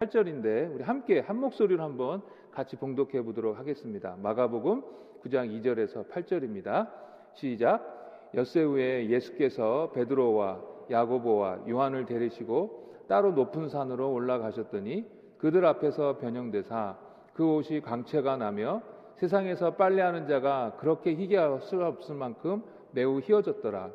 8절인데 0.00 0.74
우리 0.74 0.82
함께 0.82 1.20
한 1.20 1.38
목소리로 1.38 1.82
한번 1.82 2.22
같이 2.52 2.74
봉독해 2.76 3.20
보도록 3.20 3.58
하겠습니다. 3.58 4.16
마가복음 4.22 4.82
9장 5.22 5.50
2절에서 5.60 6.08
8절입니다. 6.08 6.88
시작. 7.34 8.30
엿새 8.34 8.62
후에 8.62 9.10
예수께서 9.10 9.90
베드로와 9.92 10.62
야고보와 10.90 11.68
요한을 11.68 12.06
데리시고 12.06 13.04
따로 13.08 13.32
높은 13.32 13.68
산으로 13.68 14.10
올라가셨더니 14.10 15.04
그들 15.36 15.66
앞에서 15.66 16.16
변형되사 16.16 16.96
그 17.34 17.46
옷이 17.56 17.82
광채가 17.82 18.38
나며 18.38 18.80
세상에서 19.16 19.74
빨래하는 19.74 20.26
자가 20.26 20.78
그렇게 20.80 21.14
희게 21.14 21.36
할수 21.36 21.84
없을 21.84 22.14
만큼 22.14 22.62
매우 22.92 23.20
희어졌더라. 23.20 23.90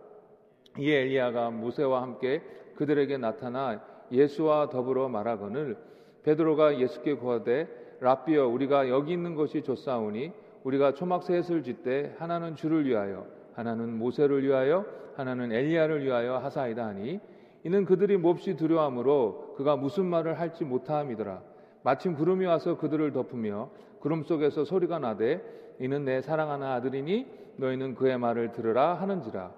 이에 0.78 1.02
엘리야가 1.02 1.50
모세와 1.50 2.04
함께 2.04 2.44
그들에게 2.76 3.18
나타나 3.18 3.82
예수와 4.12 4.70
더불어 4.70 5.10
말하거늘 5.10 5.95
베드로가 6.26 6.80
예수께 6.80 7.14
구하되 7.14 7.68
라비어 8.00 8.48
우리가 8.48 8.90
여기 8.90 9.14
있는 9.14 9.36
것이 9.36 9.62
좋사오니 9.62 10.32
우리가 10.64 10.96
초막셋을 10.96 11.64
짓되 11.64 12.16
하나는 12.18 12.56
주를 12.56 12.86
위하여 12.86 13.28
하나는 13.54 13.98
모세를 13.98 14.44
위하여 14.44 14.86
하나는 15.16 15.52
엘리야를 15.52 16.04
위하여 16.04 16.38
하사이다 16.38 16.84
하니 16.84 17.20
이는 17.64 17.86
그들이 17.86 18.18
몹시 18.18 18.56
두려함으로 18.56 19.54
그가 19.56 19.76
무슨 19.76 20.06
말을 20.06 20.40
할지 20.40 20.66
못함이더라. 20.66 21.42
마침 21.84 22.16
구름이 22.16 22.46
와서 22.46 22.78
그들을 22.78 23.12
덮으며 23.14 23.70
구름 24.00 24.24
속에서 24.24 24.66
소리가 24.66 25.00
나되 25.00 25.42
이는 25.80 26.06
내 26.06 26.22
사랑하는 26.22 26.66
아들이니 26.66 27.28
너희는 27.58 27.96
그의 27.96 28.18
말을 28.18 28.52
들으라 28.52 28.96
하는지라. 28.96 29.52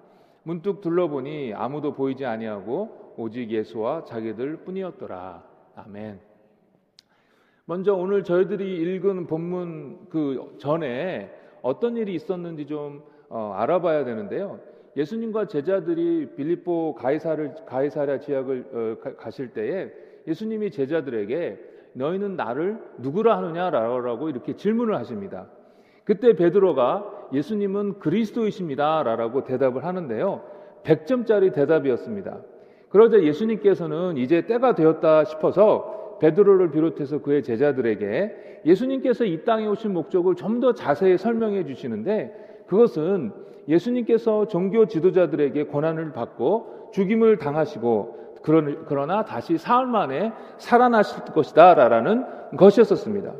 문득 0.44 0.82
둘러보니 0.82 1.54
아무도 1.54 1.94
보이지 1.94 2.26
아니하고 2.26 3.14
오직 3.18 3.52
예수와 3.52 4.04
자기들 4.06 4.58
뿐이었더라. 4.58 5.44
아멘. 5.76 6.27
먼저 7.70 7.94
오늘 7.94 8.24
저희들이 8.24 8.78
읽은 8.78 9.28
본문 9.28 10.08
그 10.10 10.56
전에 10.58 11.30
어떤 11.62 11.98
일이 11.98 12.16
있었는지 12.16 12.66
좀 12.66 13.04
어, 13.28 13.52
알아봐야 13.58 14.06
되는데요. 14.06 14.62
예수님과 14.96 15.48
제자들이 15.48 16.30
빌립보 16.38 16.96
가이사를 16.96 17.56
가이사랴 17.66 18.22
지역을 18.22 18.66
어, 19.04 19.16
가실 19.18 19.50
때에 19.50 19.92
예수님이 20.26 20.72
제자들에게 20.72 21.60
너희는 21.92 22.38
나를 22.38 22.80
누구라 23.00 23.38
하느냐라고 23.38 24.30
이렇게 24.30 24.56
질문을 24.56 24.96
하십니다. 24.96 25.48
그때 26.06 26.38
베드로가 26.38 27.28
예수님은 27.34 28.00
그리스도이십니다라고 28.00 29.44
대답을 29.44 29.84
하는데요. 29.84 30.42
100점짜리 30.84 31.54
대답이었습니다. 31.54 32.40
그러자 32.88 33.22
예수님께서는 33.24 34.16
이제 34.16 34.46
때가 34.46 34.74
되었다 34.74 35.26
싶어서 35.26 35.98
베드로를 36.20 36.72
비롯해서 36.72 37.20
그의 37.22 37.44
제자들에게 37.44 38.62
예수님께서 38.66 39.26
이 39.26 39.44
땅에 39.46 39.68
오신 39.68 39.94
목적을 39.94 40.36
좀 40.36 40.60
더 40.60 40.74
자세히 40.74 41.18
설명해 41.18 41.66
주시는데 41.66 42.64
그것은 42.68 43.32
예수님께서 43.68 44.48
종교 44.48 44.88
지도자들에게 44.88 45.66
고난을 45.66 46.14
받고 46.14 46.90
죽임을 46.94 47.38
당하시고 47.38 48.18
그러나 48.88 49.26
다시 49.26 49.58
사흘 49.58 49.88
만에 49.88 50.32
살아나실 50.58 51.26
것이다 51.26 51.74
라는 51.76 52.26
것이었었습니다. 52.56 53.34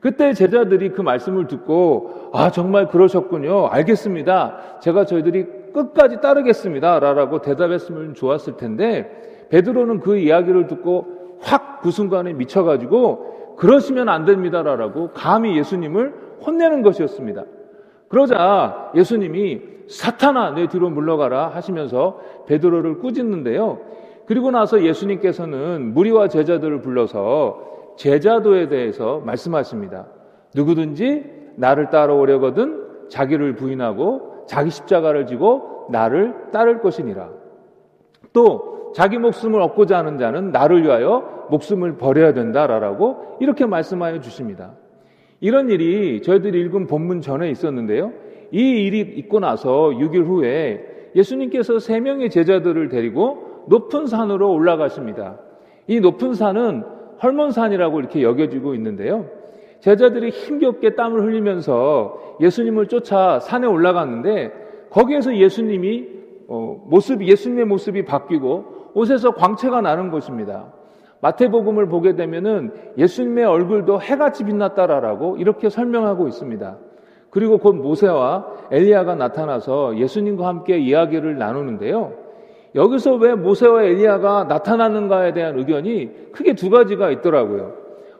그때 0.00 0.32
제자들이 0.32 0.90
그 0.92 1.02
말씀을 1.02 1.48
듣고 1.48 2.30
아 2.32 2.50
정말 2.50 2.88
그러셨군요. 2.88 3.66
알겠습니다. 3.66 4.78
제가 4.80 5.04
저희들이 5.04 5.46
끝까지 5.72 6.20
따르겠습니다 6.20 6.98
라고 7.00 7.42
대답했으면 7.42 8.14
좋았을 8.14 8.56
텐데 8.56 9.46
베드로는 9.50 10.00
그 10.00 10.16
이야기를 10.16 10.66
듣고 10.66 11.17
확 11.40 11.68
그 11.80 11.90
순간에 11.90 12.32
미쳐가지고 12.32 13.56
그러시면 13.56 14.08
안 14.08 14.24
됩니다라고 14.24 15.10
감히 15.12 15.56
예수님을 15.56 16.14
혼내는 16.44 16.82
것이었습니다. 16.82 17.44
그러자 18.08 18.92
예수님이 18.94 19.60
사탄아 19.88 20.52
내 20.52 20.66
뒤로 20.68 20.90
물러가라 20.90 21.48
하시면서 21.48 22.20
베드로를 22.46 22.98
꾸짖는데요. 22.98 23.78
그리고 24.26 24.50
나서 24.50 24.82
예수님께서는 24.82 25.94
무리와 25.94 26.28
제자들을 26.28 26.82
불러서 26.82 27.94
제자도에 27.96 28.68
대해서 28.68 29.20
말씀하십니다. 29.24 30.06
누구든지 30.54 31.24
나를 31.56 31.90
따라오려거든 31.90 33.08
자기를 33.08 33.56
부인하고 33.56 34.44
자기 34.46 34.70
십자가를 34.70 35.26
지고 35.26 35.86
나를 35.90 36.50
따를 36.52 36.80
것이니라. 36.80 37.30
또 38.32 38.77
자기 38.94 39.18
목숨을 39.18 39.60
얻고자 39.60 39.98
하는 39.98 40.18
자는 40.18 40.52
나를 40.52 40.82
위하여 40.82 41.46
목숨을 41.50 41.96
버려야 41.96 42.32
된다라고 42.34 43.36
이렇게 43.40 43.66
말씀하여 43.66 44.20
주십니다. 44.20 44.72
이런 45.40 45.70
일이 45.70 46.22
저희들이 46.22 46.60
읽은 46.62 46.86
본문 46.86 47.20
전에 47.20 47.50
있었는데요. 47.50 48.12
이 48.50 48.60
일이 48.60 49.00
있고 49.00 49.40
나서 49.40 49.90
6일 49.90 50.24
후에 50.26 51.10
예수님께서 51.14 51.78
세 51.78 52.00
명의 52.00 52.30
제자들을 52.30 52.88
데리고 52.88 53.64
높은 53.68 54.06
산으로 54.06 54.52
올라가십니다. 54.52 55.38
이 55.86 56.00
높은 56.00 56.34
산은 56.34 56.84
헐몬산이라고 57.22 58.00
이렇게 58.00 58.22
여겨지고 58.22 58.74
있는데요. 58.74 59.26
제자들이 59.80 60.30
힘겹게 60.30 60.94
땀을 60.94 61.22
흘리면서 61.22 62.36
예수님을 62.40 62.86
쫓아 62.86 63.38
산에 63.40 63.66
올라갔는데 63.66 64.52
거기에서 64.90 65.36
예수님이 65.36 66.06
어, 66.48 66.82
모습 66.86 67.22
예수님의 67.22 67.66
모습이 67.66 68.04
바뀌고 68.04 68.77
옷에서 68.94 69.32
광채가 69.32 69.80
나는 69.80 70.10
것입니다. 70.10 70.72
마태복음을 71.20 71.88
보게 71.88 72.14
되면은 72.14 72.72
예수님의 72.96 73.44
얼굴도 73.44 74.00
해같이 74.00 74.44
빛났다라고 74.44 75.36
이렇게 75.38 75.68
설명하고 75.68 76.28
있습니다. 76.28 76.78
그리고 77.30 77.58
곧 77.58 77.74
모세와 77.74 78.46
엘리야가 78.70 79.14
나타나서 79.16 79.98
예수님과 79.98 80.46
함께 80.46 80.78
이야기를 80.78 81.38
나누는데요. 81.38 82.12
여기서 82.74 83.16
왜 83.16 83.34
모세와 83.34 83.82
엘리야가 83.82 84.44
나타나는가에 84.44 85.32
대한 85.32 85.58
의견이 85.58 86.32
크게 86.32 86.54
두 86.54 86.70
가지가 86.70 87.10
있더라고요. 87.10 87.74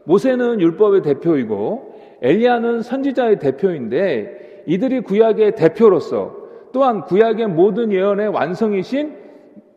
모세는 0.04 0.60
율법의 0.60 1.02
대표이고 1.02 1.94
엘리야는 2.22 2.82
선지자의 2.82 3.38
대표인데 3.38 4.64
이들이 4.66 5.00
구약의 5.00 5.54
대표로서 5.54 6.36
또한 6.72 7.02
구약의 7.02 7.46
모든 7.48 7.92
예언의 7.92 8.28
완성이신 8.28 9.17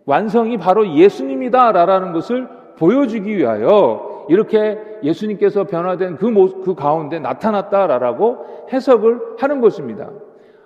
완성이 0.06 0.58
바로 0.58 0.88
예수님이다라는 0.96 2.14
것을 2.14 2.48
보여주기 2.78 3.38
위하여 3.38 4.26
이렇게 4.30 4.80
예수님께서 5.04 5.66
변화된 5.66 6.18
그, 6.18 6.26
모, 6.26 6.62
그 6.62 6.76
가운데 6.76 7.20
나타났다라고 7.20 8.68
해석을 8.72 9.20
하는 9.38 9.62
것입니다. 9.62 10.10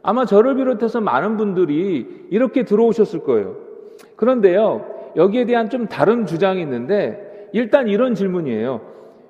아마 0.03 0.25
저를 0.25 0.55
비롯해서 0.55 1.01
많은 1.01 1.37
분들이 1.37 2.27
이렇게 2.29 2.63
들어오셨을 2.63 3.23
거예요. 3.23 3.55
그런데요, 4.15 4.85
여기에 5.15 5.45
대한 5.45 5.69
좀 5.69 5.87
다른 5.87 6.25
주장이 6.25 6.61
있는데 6.61 7.49
일단 7.53 7.87
이런 7.87 8.13
질문이에요. 8.13 8.81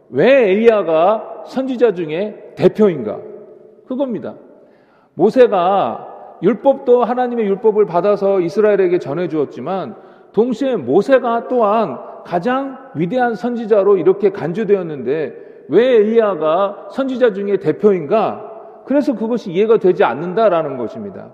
왜 0.09 0.51
엘리야가 0.51 1.43
선지자 1.45 1.93
중에 1.93 2.53
대표인가? 2.55 3.19
그겁니다. 3.87 4.35
모세가 5.13 6.14
율법도 6.41 7.03
하나님의 7.03 7.45
율법을 7.47 7.85
받아서 7.85 8.39
이스라엘에게 8.41 8.99
전해 8.99 9.27
주었지만 9.27 9.95
동시에 10.33 10.75
모세가 10.75 11.47
또한 11.47 11.97
가장 12.25 12.77
위대한 12.95 13.35
선지자로 13.35 13.97
이렇게 13.97 14.31
간주되었는데 14.31 15.45
왜 15.69 15.95
엘리야가 15.95 16.89
선지자 16.91 17.33
중에 17.33 17.57
대표인가? 17.57 18.51
그래서 18.85 19.15
그것이 19.15 19.51
이해가 19.51 19.77
되지 19.77 20.03
않는다라는 20.03 20.77
것입니다. 20.77 21.31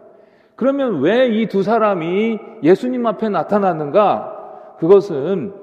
그러면 0.55 1.01
왜 1.01 1.27
이 1.29 1.47
두 1.47 1.63
사람이 1.63 2.39
예수님 2.63 3.05
앞에 3.07 3.29
나타났는가? 3.29 4.75
그것은 4.79 5.53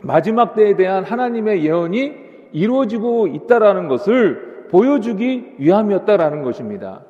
마지막 0.00 0.54
때에 0.54 0.76
대한 0.76 1.04
하나님의 1.04 1.64
예언이 1.64 2.12
이루어지고 2.52 3.26
있다라는 3.26 3.88
것을 3.88 4.66
보여주기 4.70 5.54
위함이었다라는 5.58 6.42
것입니다. 6.42 7.02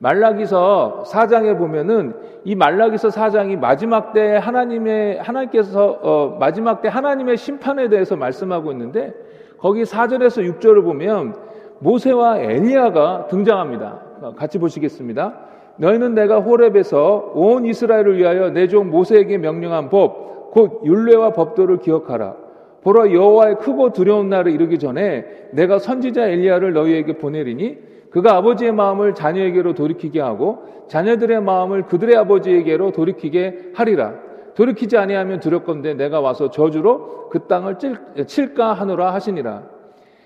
말라기서 0.00 1.04
4장에 1.06 1.56
보면은 1.58 2.14
이 2.44 2.54
말라기서 2.54 3.08
4장이 3.08 3.58
마지막 3.58 4.12
때 4.12 4.36
하나님의 4.36 5.18
하나님께서 5.18 5.98
어, 6.02 6.36
마지막 6.40 6.80
때 6.80 6.88
하나님의 6.88 7.36
심판에 7.36 7.88
대해서 7.90 8.16
말씀하고 8.16 8.72
있는데 8.72 9.12
거기 9.58 9.82
4절에서 9.82 10.58
6절을 10.58 10.82
보면 10.84 11.34
모세와 11.80 12.38
엘리야가 12.38 13.26
등장합니다. 13.28 14.00
같이 14.36 14.58
보시겠습니다. 14.58 15.34
너희는 15.76 16.14
내가 16.14 16.40
호렙에서 16.40 17.32
온 17.34 17.64
이스라엘을 17.66 18.16
위하여 18.18 18.50
내 18.50 18.66
종 18.68 18.90
모세에게 18.90 19.38
명령한 19.38 19.88
법 19.90 20.30
곧 20.50 20.80
율례와 20.84 21.30
법도를 21.32 21.78
기억하라. 21.78 22.34
보라 22.82 23.12
여호와의 23.12 23.58
크고 23.58 23.92
두려운 23.92 24.28
날을 24.30 24.50
이르기 24.50 24.80
전에 24.80 25.24
내가 25.52 25.78
선지자 25.78 26.26
엘리야를 26.26 26.72
너희에게 26.72 27.18
보내리니 27.18 27.78
그가 28.10 28.36
아버지의 28.36 28.72
마음을 28.72 29.14
자녀에게로 29.14 29.74
돌이키게 29.74 30.20
하고 30.20 30.64
자녀들의 30.88 31.42
마음을 31.42 31.86
그들의 31.86 32.16
아버지에게로 32.16 32.92
돌이키게 32.92 33.72
하리라. 33.74 34.14
돌이키지 34.54 34.96
아니하면 34.96 35.40
두렵건대 35.40 35.94
내가 35.94 36.20
와서 36.20 36.50
저주로 36.50 37.28
그 37.30 37.46
땅을 37.46 37.78
칠까 38.26 38.72
하노라 38.72 39.14
하시니라. 39.14 39.62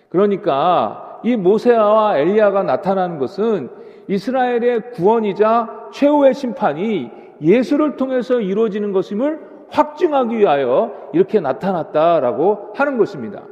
그러니까 0.09 1.21
이 1.23 1.37
모세와 1.37 2.19
엘리야가 2.19 2.63
나타나는 2.63 3.19
것은 3.19 3.69
이스라엘의 4.09 4.93
구원이자 4.93 5.89
최후의 5.93 6.35
심판이 6.35 7.11
예수를 7.41 7.97
통해서 7.97 8.41
이루어지는 8.41 8.93
것임을 8.93 9.41
확증하기 9.69 10.39
위하여 10.39 10.93
이렇게 11.13 11.41
나타났다라고 11.41 12.73
하는 12.75 12.97
것입니다. 12.97 13.43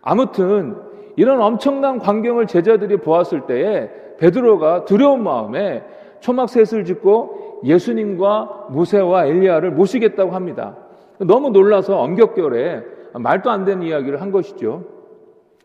아무튼 0.00 0.76
이런 1.16 1.40
엄청난 1.40 1.98
광경을 1.98 2.46
제자들이 2.46 2.98
보았을 2.98 3.46
때에 3.46 3.90
베드로가 4.18 4.84
두려운 4.84 5.22
마음에 5.22 5.82
초막셋을 6.20 6.84
짓고 6.84 7.60
예수님과 7.64 8.68
모세와 8.70 9.26
엘리야를 9.26 9.72
모시겠다고 9.72 10.32
합니다. 10.32 10.76
너무 11.18 11.50
놀라서 11.50 11.98
엄격결에 11.98 12.82
말도 13.14 13.50
안 13.50 13.64
되는 13.64 13.82
이야기를 13.82 14.20
한 14.20 14.30
것이죠. 14.30 14.84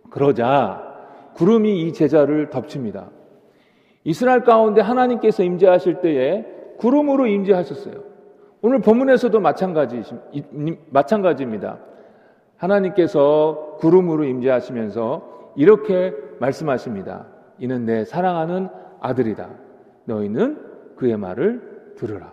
그러자 0.09 0.89
구름이 1.35 1.81
이 1.81 1.93
제자를 1.93 2.49
덮칩니다. 2.49 3.09
이스라엘 4.03 4.43
가운데 4.43 4.81
하나님께서 4.81 5.43
임재하실 5.43 6.01
때에 6.01 6.45
구름으로 6.77 7.27
임재하셨어요. 7.27 7.95
오늘 8.61 8.79
본문에서도 8.79 9.39
마찬가지, 9.39 10.01
마찬가지입니다. 10.89 11.79
하나님께서 12.57 13.77
구름으로 13.79 14.23
임재하시면서 14.23 15.30
이렇게 15.55 16.13
말씀하십니다. 16.39 17.27
이는 17.59 17.85
내 17.85 18.05
사랑하는 18.05 18.69
아들이다. 18.99 19.49
너희는 20.05 20.57
그의 20.95 21.17
말을 21.17 21.93
들으라. 21.97 22.31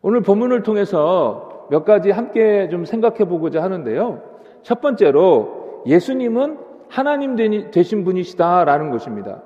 오늘 0.00 0.20
본문을 0.20 0.62
통해서 0.62 1.66
몇 1.70 1.84
가지 1.84 2.10
함께 2.10 2.68
좀 2.68 2.84
생각해 2.84 3.24
보고자 3.24 3.62
하는데요. 3.62 4.22
첫 4.62 4.80
번째로 4.80 5.82
예수님은 5.86 6.58
하나님 6.88 7.36
되신 7.70 8.04
분이시다라는 8.04 8.90
것입니다. 8.90 9.42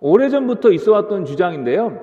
오래전부터 0.00 0.70
있어 0.72 0.92
왔던 0.92 1.24
주장인데요. 1.24 1.98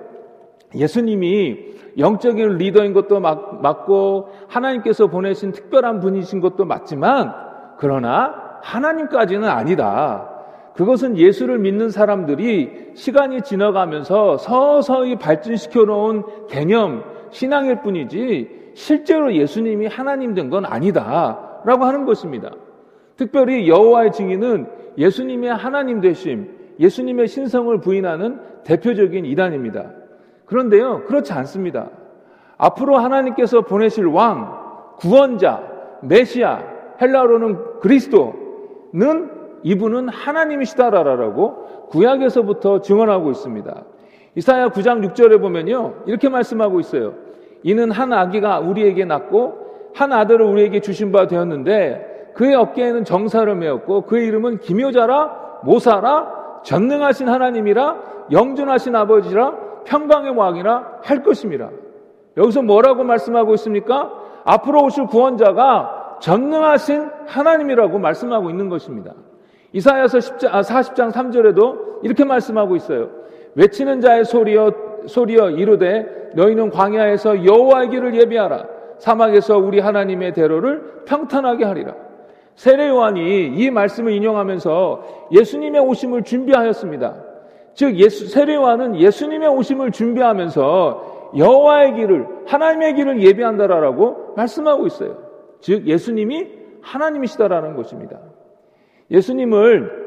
예수님이 0.75 1.73
영적인 1.97 2.57
리더인 2.57 2.93
것도 2.93 3.19
맞고 3.19 4.29
하나님께서 4.47 5.07
보내신 5.07 5.51
특별한 5.51 5.99
분이신 5.99 6.41
것도 6.41 6.65
맞지만 6.65 7.33
그러나 7.77 8.42
하나님까지는 8.63 9.47
아니다. 9.47 10.29
그것은 10.73 11.17
예수를 11.17 11.59
믿는 11.59 11.89
사람들이 11.89 12.91
시간이 12.95 13.41
지나가면서 13.43 14.37
서서히 14.37 15.17
발전시켜 15.17 15.83
놓은 15.83 16.23
개념, 16.47 17.03
신앙일 17.29 17.81
뿐이지 17.81 18.71
실제로 18.73 19.33
예수님이 19.33 19.85
하나님 19.87 20.33
된 20.33 20.49
건 20.49 20.65
아니다. 20.65 21.61
라고 21.65 21.85
하는 21.85 22.05
것입니다. 22.05 22.51
특별히 23.15 23.69
여호와의 23.69 24.11
증인은 24.11 24.67
예수님의 24.97 25.53
하나님 25.53 26.01
되심, 26.01 26.49
예수님의 26.79 27.27
신성을 27.27 27.79
부인하는 27.79 28.39
대표적인 28.63 29.25
이단입니다. 29.25 29.91
그런데요, 30.45 31.03
그렇지 31.05 31.31
않습니다. 31.33 31.89
앞으로 32.57 32.97
하나님께서 32.97 33.61
보내실 33.61 34.07
왕, 34.07 34.57
구원자, 34.97 35.61
메시아, 36.01 36.63
헬라로는 36.99 37.79
그리스도 37.81 38.42
는 38.93 39.31
이분은 39.63 40.09
하나님이시다라고 40.09 41.87
구약에서부터 41.89 42.81
증언하고 42.81 43.31
있습니다. 43.31 43.83
이사야 44.35 44.69
9장 44.69 45.07
6절에 45.07 45.41
보면요. 45.41 46.03
이렇게 46.05 46.29
말씀하고 46.29 46.79
있어요. 46.79 47.13
이는 47.63 47.91
한 47.91 48.13
아기가 48.13 48.59
우리에게 48.59 49.05
낳고 49.05 49.91
한 49.95 50.11
아들을 50.11 50.45
우리에게 50.45 50.79
주신 50.79 51.11
바 51.11 51.27
되었는데 51.27 52.31
그의 52.35 52.55
어깨에는 52.55 53.03
정사를 53.03 53.53
메었고 53.55 54.01
그의 54.01 54.27
이름은 54.27 54.59
기묘자라 54.59 55.61
모사라 55.63 56.61
전능하신 56.63 57.29
하나님이라 57.29 57.97
영존하신 58.31 58.95
아버지라 58.95 59.55
평강의 59.85 60.35
왕이라 60.35 60.99
할 61.03 61.23
것입니다. 61.23 61.69
여기서 62.37 62.61
뭐라고 62.61 63.03
말씀하고 63.03 63.53
있습니까? 63.55 64.11
앞으로 64.45 64.83
오실 64.83 65.05
구원자가 65.07 66.02
전능하신 66.23 67.09
하나님이라고 67.27 67.99
말씀하고 67.99 68.49
있는 68.49 68.69
것입니다. 68.69 69.13
이사야서 69.73 70.19
10장, 70.19 70.63
40장 70.63 71.11
3절에도 71.11 72.03
이렇게 72.03 72.23
말씀하고 72.23 72.77
있어요. 72.77 73.09
외치는 73.55 73.99
자의 73.99 74.23
소리여 74.23 74.71
소리여 75.05 75.49
이르되 75.49 76.31
너희는 76.35 76.69
광야에서 76.69 77.45
여호와의 77.45 77.89
길을 77.89 78.15
예비하라. 78.15 78.65
사막에서 78.99 79.57
우리 79.57 79.81
하나님의 79.81 80.33
대로를 80.33 81.03
평탄하게 81.05 81.65
하리라. 81.65 81.93
세례 82.55 82.87
요한이 82.87 83.47
이 83.47 83.69
말씀을 83.69 84.13
인용하면서 84.13 85.27
예수님의 85.33 85.81
오심을 85.81 86.23
준비하였습니다. 86.23 87.15
즉 87.73 87.97
예수 87.97 88.29
세례 88.29 88.55
요한은 88.55 88.95
예수님의 88.95 89.49
오심을 89.49 89.91
준비하면서 89.91 91.31
여호와의 91.35 91.95
길을 91.95 92.27
하나님의 92.45 92.93
길을 92.95 93.21
예비한다라고 93.23 94.35
말씀하고 94.37 94.87
있어요. 94.87 95.22
즉 95.63 95.87
예수님이 95.87 96.49
하나님이시다라는 96.81 97.77
것입니다. 97.77 98.19
예수님을 99.09 100.03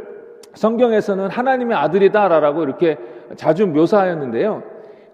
성경에서는 0.53 1.31
하나님의 1.31 1.77
아들이다라고 1.77 2.63
이렇게 2.63 2.99
자주 3.37 3.67
묘사하였는데요. 3.67 4.63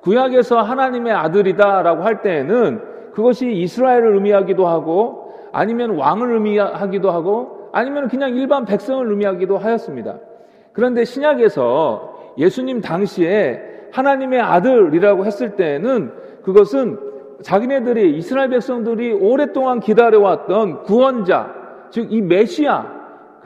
구약에서 0.01 0.61
하나님의 0.61 1.13
아들이다라고 1.13 2.03
할 2.03 2.23
때에는 2.23 2.83
그것이 3.15 3.53
이스라엘을 3.53 4.15
의미하기도 4.15 4.67
하고 4.67 5.33
아니면 5.53 5.97
왕을 5.97 6.33
의미하기도 6.33 7.11
하고 7.13 7.69
아니면 7.73 8.09
그냥 8.09 8.35
일반 8.35 8.65
백성을 8.65 9.09
의미하기도 9.09 9.59
하였습니다. 9.59 10.19
그런데 10.73 11.05
신약에서 11.05 12.35
예수님 12.39 12.81
당시에 12.81 13.63
하나님의 13.93 14.41
아들이라고 14.41 15.25
했을 15.25 15.55
때에는 15.55 16.13
그것은 16.43 17.12
자기네들이 17.43 18.17
이스라엘 18.17 18.51
백성들이 18.51 19.13
오랫동안 19.13 19.81
기다려왔던 19.81 20.83
구원자, 20.83 21.53
즉 21.91 22.11
이 22.11 22.21
메시아, 22.21 22.87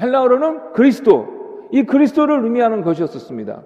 헬라어로는 0.01 0.73
그리스도, 0.73 1.27
이 1.73 1.83
그리스도를 1.83 2.45
의미하는 2.45 2.83
것이었습니다. 2.83 3.63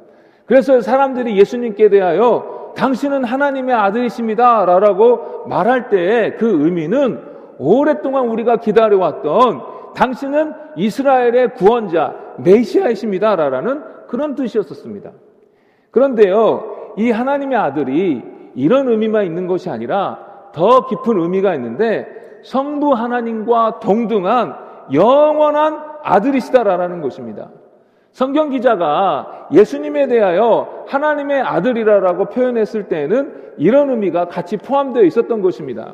그래서 0.47 0.81
사람들이 0.81 1.37
예수님께 1.37 1.91
대하여 1.91 2.73
당신은 2.77 3.25
하나님의 3.25 3.75
아들이십니다. 3.75 4.65
라고 4.65 5.45
말할 5.47 5.91
때의 5.91 6.37
그 6.37 6.65
의미는 6.65 7.21
오랫동안 7.59 8.29
우리가 8.29 8.57
기다려왔던 8.57 9.61
당신은 9.95 10.55
이스라엘의 10.77 11.55
구원자, 11.55 12.15
메시아이십니다. 12.39 13.37
라는 13.37 13.83
그런 14.09 14.35
뜻이었었습니다. 14.35 15.11
그런데요, 15.91 16.95
이 16.97 17.11
하나님의 17.11 17.59
아들이 17.59 18.23
이런 18.55 18.89
의미만 18.89 19.27
있는 19.27 19.47
것이 19.47 19.71
아니라 19.71 20.19
더 20.53 20.87
깊은 20.87 21.19
의미가 21.19 21.55
있는데 21.55 22.07
성부 22.43 22.93
하나님과 22.93 23.81
동등한 23.81 24.55
영원한 24.93 25.79
아들이시다라는 26.03 27.01
것입니다. 27.01 27.51
성경 28.13 28.51
기자가 28.51 29.49
예수님에 29.53 30.09
대하여 30.09 30.85
하나님의 30.89 31.43
아들이라고 31.43 32.27
표현했을 32.27 32.89
때에는 32.89 33.55
이런 33.59 33.91
의미가 33.91 34.27
같이 34.27 34.57
포함되어 34.57 35.05
있었던 35.05 35.43
것입니다. 35.43 35.93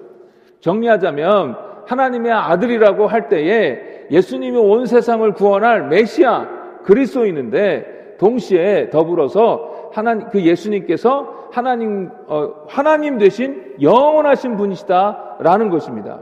정리하자면 0.61 1.57
하나님의 1.87 2.33
아들이라고 2.33 3.07
할 3.07 3.29
때에 3.29 4.07
예수님이 4.11 4.57
온 4.57 4.87
세상을 4.87 5.31
구원할 5.33 5.89
메시아 5.89 6.49
그리스도인인데 6.85 8.17
동시에 8.19 8.91
더불어서 8.91 9.91
하나님 9.93 10.29
그 10.29 10.41
예수님께서 10.41 11.46
하나님 11.57 12.11
어, 12.27 12.53
하나님 12.69 13.17
되신 13.17 13.77
영원하신 13.81 14.59
분이시다라는 14.59 15.71
것입니다. 15.71 16.19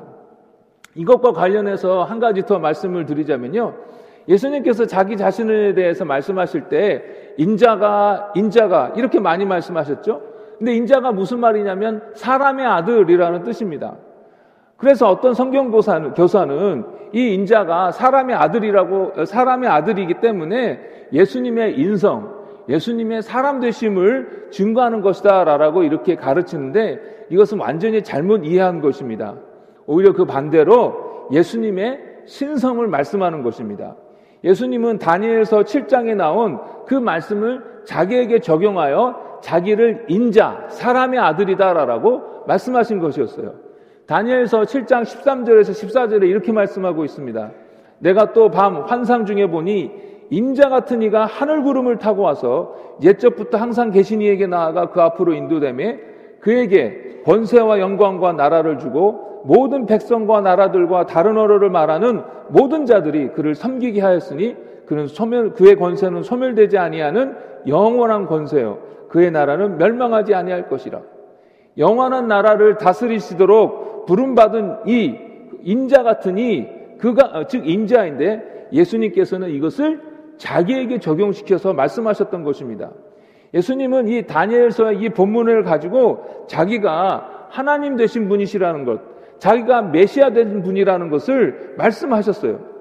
이것과 0.94 1.32
관련해서 1.32 2.04
한 2.04 2.20
가지 2.20 2.42
더 2.42 2.60
말씀을 2.60 3.04
드리자면요. 3.04 3.74
예수님께서 4.28 4.86
자기 4.86 5.16
자신에 5.16 5.74
대해서 5.74 6.04
말씀하실 6.04 6.68
때 6.68 7.02
인자가 7.36 8.30
인자가 8.36 8.92
이렇게 8.94 9.18
많이 9.18 9.44
말씀하셨죠. 9.44 10.22
근데 10.58 10.76
인자가 10.76 11.10
무슨 11.10 11.40
말이냐면 11.40 12.12
사람의 12.14 12.64
아들이라는 12.64 13.42
뜻입니다. 13.42 13.96
그래서 14.76 15.10
어떤 15.10 15.34
성경 15.34 15.72
교사는, 15.72 16.14
교사는 16.14 16.84
이 17.12 17.34
인자가 17.34 17.90
사람의 17.90 18.36
아들이라고 18.36 19.24
사람의 19.24 19.68
아들이기 19.68 20.20
때문에 20.20 21.08
예수님의 21.12 21.76
인성, 21.80 22.43
예수님의 22.68 23.22
사람 23.22 23.60
되심을 23.60 24.48
증거하는 24.50 25.00
것이다라고 25.00 25.82
이렇게 25.82 26.16
가르치는데 26.16 27.26
이것은 27.30 27.58
완전히 27.58 28.02
잘못 28.02 28.44
이해한 28.44 28.80
것입니다. 28.80 29.36
오히려 29.86 30.12
그 30.12 30.24
반대로 30.24 31.28
예수님의 31.32 32.00
신성을 32.26 32.86
말씀하는 32.86 33.42
것입니다. 33.42 33.96
예수님은 34.44 34.98
다니엘서 34.98 35.60
7장에 35.62 36.14
나온 36.14 36.58
그 36.86 36.94
말씀을 36.94 37.62
자기에게 37.84 38.40
적용하여 38.40 39.40
자기를 39.42 40.06
인자, 40.08 40.66
사람의 40.68 41.18
아들이다라고 41.20 42.44
말씀하신 42.46 42.98
것이었어요. 42.98 43.54
다니엘서 44.06 44.62
7장 44.62 45.02
13절에서 45.02 45.70
14절에 45.70 46.28
이렇게 46.28 46.52
말씀하고 46.52 47.04
있습니다. 47.04 47.50
내가 47.98 48.32
또 48.32 48.50
밤 48.50 48.84
환상 48.86 49.24
중에 49.24 49.46
보니 49.46 50.13
인자 50.30 50.68
같은 50.68 51.02
이가 51.02 51.26
하늘 51.26 51.62
구름을 51.62 51.98
타고 51.98 52.22
와서 52.22 52.74
옛적부터 53.02 53.58
항상 53.58 53.90
계신 53.90 54.20
이에게 54.20 54.46
나아가 54.46 54.90
그 54.90 55.00
앞으로 55.00 55.34
인도되매 55.34 55.98
그에게 56.40 57.20
권세와 57.24 57.80
영광과 57.80 58.32
나라를 58.32 58.78
주고 58.78 59.42
모든 59.44 59.86
백성과 59.86 60.40
나라들과 60.40 61.06
다른 61.06 61.36
언어를 61.36 61.70
말하는 61.70 62.22
모든 62.48 62.86
자들이 62.86 63.28
그를 63.32 63.54
섬기게 63.54 64.00
하였으니 64.00 64.56
그는 64.86 65.06
소멸 65.06 65.52
그의 65.52 65.76
권세는 65.76 66.22
소멸되지 66.22 66.78
아니하는 66.78 67.36
영원한 67.66 68.26
권세요. 68.26 68.78
그의 69.08 69.30
나라는 69.30 69.78
멸망하지 69.78 70.34
아니할 70.34 70.68
것이라. 70.68 71.00
영원한 71.78 72.28
나라를 72.28 72.78
다스리시도록 72.78 74.06
부름받은 74.06 74.86
이 74.86 75.16
인자 75.62 76.02
같은 76.02 76.38
이 76.38 76.66
그가 76.98 77.26
어, 77.26 77.46
즉 77.46 77.66
인자인데 77.68 78.68
예수님께서는 78.72 79.50
이것을 79.50 80.13
자기에게 80.38 80.98
적용시켜서 80.98 81.72
말씀하셨던 81.72 82.42
것입니다. 82.44 82.90
예수님은 83.54 84.08
이 84.08 84.26
다니엘서의 84.26 85.00
이 85.00 85.08
본문을 85.10 85.62
가지고 85.62 86.46
자기가 86.48 87.48
하나님 87.50 87.96
되신 87.96 88.28
분이시라는 88.28 88.84
것, 88.84 89.00
자기가 89.38 89.82
메시아 89.82 90.30
된 90.30 90.62
분이라는 90.62 91.08
것을 91.08 91.74
말씀하셨어요. 91.76 92.74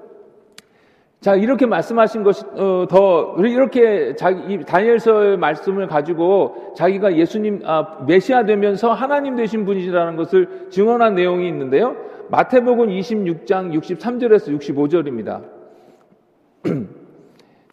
자 1.20 1.34
이렇게 1.34 1.64
말씀하신 1.64 2.22
것이 2.22 2.44
어, 2.54 2.86
더 2.86 3.34
이렇게 3.38 4.14
자기 4.14 4.52
이 4.52 4.58
다니엘서의 4.58 5.38
말씀을 5.38 5.86
가지고 5.86 6.74
자기가 6.76 7.16
예수님 7.16 7.62
아, 7.64 8.04
메시아 8.06 8.44
되면서 8.44 8.92
하나님 8.92 9.34
되신 9.34 9.64
분이라는 9.64 10.16
것을 10.16 10.68
증언한 10.68 11.14
내용이 11.14 11.48
있는데요. 11.48 11.96
마태복음 12.30 12.88
26장 12.88 13.72
63절에서 13.72 14.58
65절입니다. 14.58 15.44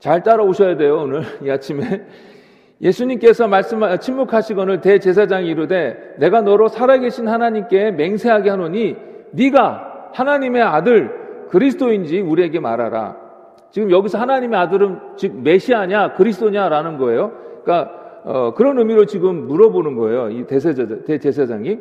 잘 0.01 0.23
따라오셔야 0.23 0.75
돼요 0.77 1.03
오늘 1.03 1.21
이 1.45 1.49
아침에 1.49 2.01
예수님께서 2.81 3.47
말씀 3.47 3.79
침묵하시거늘 3.99 4.81
대제사장이 4.81 5.47
이르되 5.47 6.15
내가 6.17 6.41
너로 6.41 6.67
살아계신 6.67 7.27
하나님께 7.27 7.91
맹세하게 7.91 8.49
하노니 8.49 8.95
네가 9.31 10.09
하나님의 10.13 10.63
아들 10.63 11.47
그리스도인지 11.49 12.21
우리에게 12.21 12.59
말하라. 12.59 13.17
지금 13.69 13.91
여기서 13.91 14.17
하나님의 14.17 14.59
아들은 14.59 14.99
즉 15.15 15.41
메시아냐 15.41 16.13
그리스도냐라는 16.13 16.97
거예요. 16.97 17.33
그러니까 17.63 17.91
어, 18.23 18.53
그런 18.55 18.79
의미로 18.79 19.05
지금 19.05 19.47
물어보는 19.47 19.95
거예요. 19.95 20.29
이 20.29 20.47
대제사장, 20.47 21.03
대제사장이. 21.05 21.79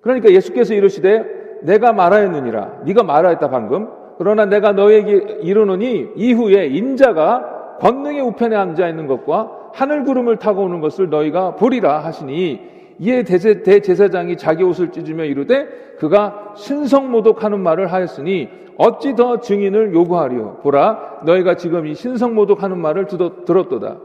그러니까 0.00 0.30
예수께서 0.30 0.74
이르시되 0.74 1.60
내가 1.62 1.92
말하였느니라. 1.92 2.82
네가 2.84 3.04
말하였다 3.04 3.48
방금. 3.48 3.88
그러나 4.18 4.46
내가 4.46 4.72
너에게 4.72 5.38
이르노니 5.42 6.10
이후에 6.16 6.66
인자가 6.66 7.78
권능의 7.80 8.22
우편에 8.22 8.56
앉아 8.56 8.88
있는 8.88 9.06
것과 9.06 9.70
하늘 9.74 10.04
구름을 10.04 10.38
타고 10.38 10.62
오는 10.62 10.80
것을 10.80 11.10
너희가 11.10 11.56
보리라 11.56 11.98
하시니 11.98 12.60
이에 12.98 13.22
대제, 13.24 13.62
대제사장이 13.62 14.38
자기 14.38 14.64
옷을 14.64 14.90
찢으며 14.90 15.24
이르되 15.24 15.66
그가 15.98 16.54
신성모독하는 16.56 17.60
말을 17.60 17.92
하였으니 17.92 18.48
어찌 18.78 19.14
더 19.14 19.40
증인을 19.40 19.94
요구하리요? 19.94 20.58
보라 20.62 21.20
너희가 21.24 21.56
지금 21.56 21.86
이 21.86 21.94
신성모독하는 21.94 22.78
말을 22.78 23.06
들었도다. 23.06 23.98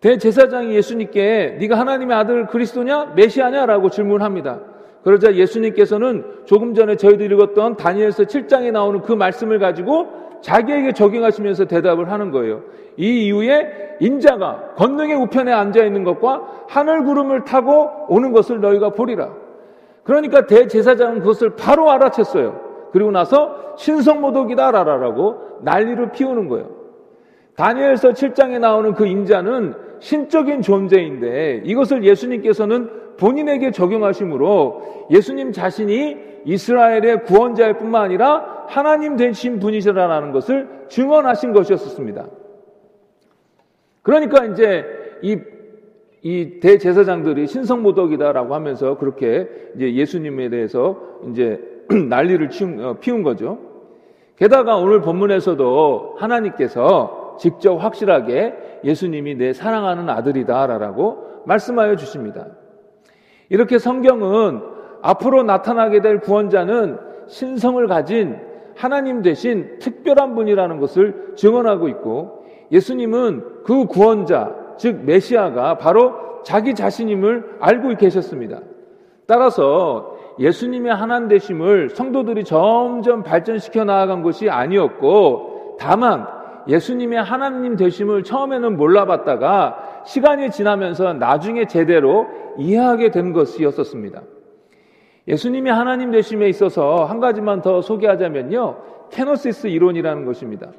대제사장이 0.00 0.74
예수님께 0.74 1.56
네가 1.60 1.78
하나님의 1.78 2.16
아들 2.16 2.46
그리스도냐? 2.46 3.14
메시아냐라고 3.16 3.90
질문합니다 3.90 4.60
그러자 5.04 5.34
예수님께서는 5.34 6.24
조금 6.46 6.74
전에 6.74 6.96
저희들이 6.96 7.34
읽었던 7.34 7.76
다니엘서 7.76 8.24
7장에 8.24 8.72
나오는 8.72 9.02
그 9.02 9.12
말씀을 9.12 9.58
가지고 9.58 10.08
자기에게 10.40 10.92
적용하시면서 10.92 11.66
대답을 11.66 12.10
하는 12.10 12.30
거예요. 12.30 12.62
이 12.96 13.26
이후에 13.26 13.96
인자가 14.00 14.74
권능의 14.76 15.16
우편에 15.16 15.52
앉아 15.52 15.84
있는 15.84 16.04
것과 16.04 16.64
하늘 16.68 17.04
구름을 17.04 17.44
타고 17.44 17.90
오는 18.08 18.32
것을 18.32 18.60
너희가 18.60 18.90
보리라. 18.90 19.30
그러니까 20.04 20.46
대제사장은 20.46 21.20
그것을 21.20 21.50
바로 21.56 21.84
알아챘어요. 21.86 22.60
그리고 22.92 23.10
나서 23.10 23.74
신성모독이다 23.76 24.70
라라고 24.70 25.58
난리를 25.62 26.12
피우는 26.12 26.48
거예요. 26.48 26.70
다니엘서 27.56 28.10
7장에 28.10 28.58
나오는 28.58 28.94
그 28.94 29.06
인자는 29.06 29.74
신적인 29.98 30.62
존재인데 30.62 31.62
이것을 31.64 32.04
예수님께서는 32.04 33.03
본인에게 33.18 33.70
적용하심으로 33.70 35.08
예수님 35.10 35.52
자신이 35.52 36.16
이스라엘의 36.44 37.24
구원자일 37.24 37.78
뿐만 37.78 38.02
아니라 38.02 38.64
하나님 38.68 39.16
되신 39.16 39.60
분이시라는 39.60 40.32
것을 40.32 40.68
증언하신 40.88 41.52
것이었습니다. 41.52 42.26
그러니까 44.02 44.44
이제 44.46 44.84
이, 45.22 45.38
이 46.22 46.60
대제사장들이 46.60 47.46
신성모독이다라고 47.46 48.54
하면서 48.54 48.98
그렇게 48.98 49.48
이제 49.76 49.94
예수님에 49.94 50.50
대해서 50.50 50.98
이제 51.30 51.60
난리를 52.08 52.50
어, 52.82 52.96
피운 53.00 53.22
거죠. 53.22 53.58
게다가 54.36 54.76
오늘 54.76 55.00
본문에서도 55.00 56.16
하나님께서 56.18 57.36
직접 57.38 57.76
확실하게 57.76 58.54
예수님이 58.84 59.36
내 59.36 59.52
사랑하는 59.52 60.10
아들이다라고 60.10 61.42
말씀하여 61.46 61.96
주십니다. 61.96 62.46
이렇게 63.48 63.78
성경은 63.78 64.60
앞으로 65.02 65.42
나타나게 65.42 66.00
될 66.00 66.20
구원자는 66.20 66.98
신성을 67.26 67.86
가진 67.86 68.38
하나님 68.76 69.22
대신 69.22 69.78
특별한 69.78 70.34
분이라는 70.34 70.78
것을 70.80 71.34
증언하고 71.36 71.88
있고 71.88 72.44
예수님은 72.72 73.62
그 73.64 73.86
구원자, 73.86 74.54
즉 74.78 75.04
메시아가 75.04 75.78
바로 75.78 76.42
자기 76.42 76.74
자신임을 76.74 77.58
알고 77.60 77.96
계셨습니다. 77.96 78.60
따라서 79.26 80.16
예수님의 80.38 80.92
하나님 80.92 81.28
되심을 81.28 81.90
성도들이 81.90 82.44
점점 82.44 83.22
발전시켜 83.22 83.84
나아간 83.84 84.22
것이 84.22 84.50
아니었고 84.50 85.76
다만 85.78 86.26
예수님의 86.68 87.22
하나님 87.22 87.76
되심을 87.76 88.24
처음에는 88.24 88.76
몰라봤다가 88.76 90.02
시간이 90.06 90.50
지나면서 90.50 91.14
나중에 91.14 91.66
제대로 91.66 92.26
이해하게 92.58 93.10
된 93.10 93.32
것이었었습니다. 93.32 94.22
예수님이 95.26 95.70
하나님 95.70 96.10
되심에 96.10 96.48
있어서 96.48 97.04
한 97.04 97.20
가지만 97.20 97.62
더 97.62 97.80
소개하자면요. 97.80 98.76
Kenosis 99.10 99.68
이론이라는 99.68 100.24
것입니다. 100.24 100.70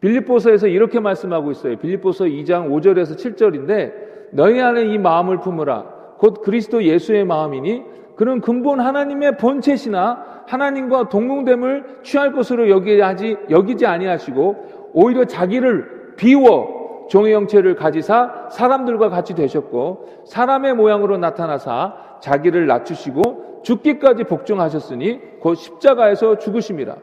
빌립보서에서 0.00 0.68
이렇게 0.68 1.00
말씀하고 1.00 1.50
있어요. 1.50 1.76
빌립보서 1.76 2.24
2장 2.24 2.70
5절에서 2.70 3.16
7절인데 3.16 3.92
너희 4.32 4.60
안에 4.60 4.84
이 4.84 4.98
마음을 4.98 5.40
품으라. 5.40 5.84
곧 6.18 6.42
그리스도 6.42 6.84
예수의 6.84 7.24
마음이니 7.24 7.82
그는 8.16 8.40
근본 8.40 8.80
하나님의 8.80 9.38
본체시나 9.38 10.44
하나님과 10.46 11.08
동등됨을 11.08 12.00
취할 12.02 12.32
것으로 12.32 12.68
여기지 12.68 13.86
아니하시고 13.86 14.79
오히려 14.92 15.24
자기를 15.24 16.14
비워 16.16 17.06
종의 17.08 17.34
형체를 17.34 17.74
가지사 17.74 18.48
사람들과 18.50 19.08
같이 19.08 19.34
되셨고 19.34 20.24
사람의 20.26 20.74
모양으로 20.74 21.18
나타나사 21.18 22.18
자기를 22.20 22.66
낮추시고 22.66 23.62
죽기까지 23.62 24.24
복종하셨으니 24.24 25.40
곧 25.40 25.54
십자가에서 25.54 26.38
죽으심이라. 26.38 26.96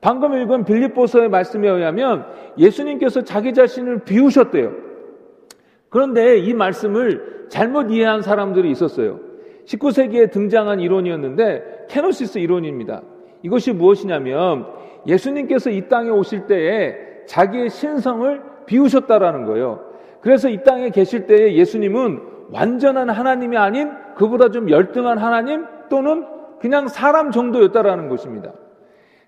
방금 0.00 0.34
읽은 0.34 0.64
빌립보서의 0.64 1.28
말씀에 1.28 1.68
의하면 1.68 2.26
예수님께서 2.58 3.22
자기 3.22 3.52
자신을 3.52 4.04
비우셨대요. 4.04 4.72
그런데 5.88 6.38
이 6.38 6.54
말씀을 6.54 7.46
잘못 7.48 7.90
이해한 7.90 8.22
사람들이 8.22 8.70
있었어요. 8.70 9.20
19세기에 9.66 10.30
등장한 10.30 10.80
이론이었는데 10.80 11.86
Kenosis 11.88 12.38
이론입니다. 12.38 13.02
이것이 13.42 13.72
무엇이냐면 13.72 14.66
예수님께서 15.06 15.70
이 15.70 15.88
땅에 15.88 16.10
오실 16.10 16.46
때에 16.46 16.96
자기의 17.26 17.70
신성을 17.70 18.42
비우셨다라는 18.66 19.44
거예요. 19.44 19.80
그래서 20.20 20.48
이 20.48 20.62
땅에 20.64 20.90
계실 20.90 21.26
때에 21.26 21.54
예수님은 21.54 22.20
완전한 22.52 23.10
하나님이 23.10 23.56
아닌 23.56 23.90
그보다 24.16 24.50
좀 24.50 24.70
열등한 24.70 25.18
하나님 25.18 25.64
또는 25.88 26.24
그냥 26.58 26.88
사람 26.88 27.30
정도였다라는 27.30 28.08
것입니다. 28.08 28.52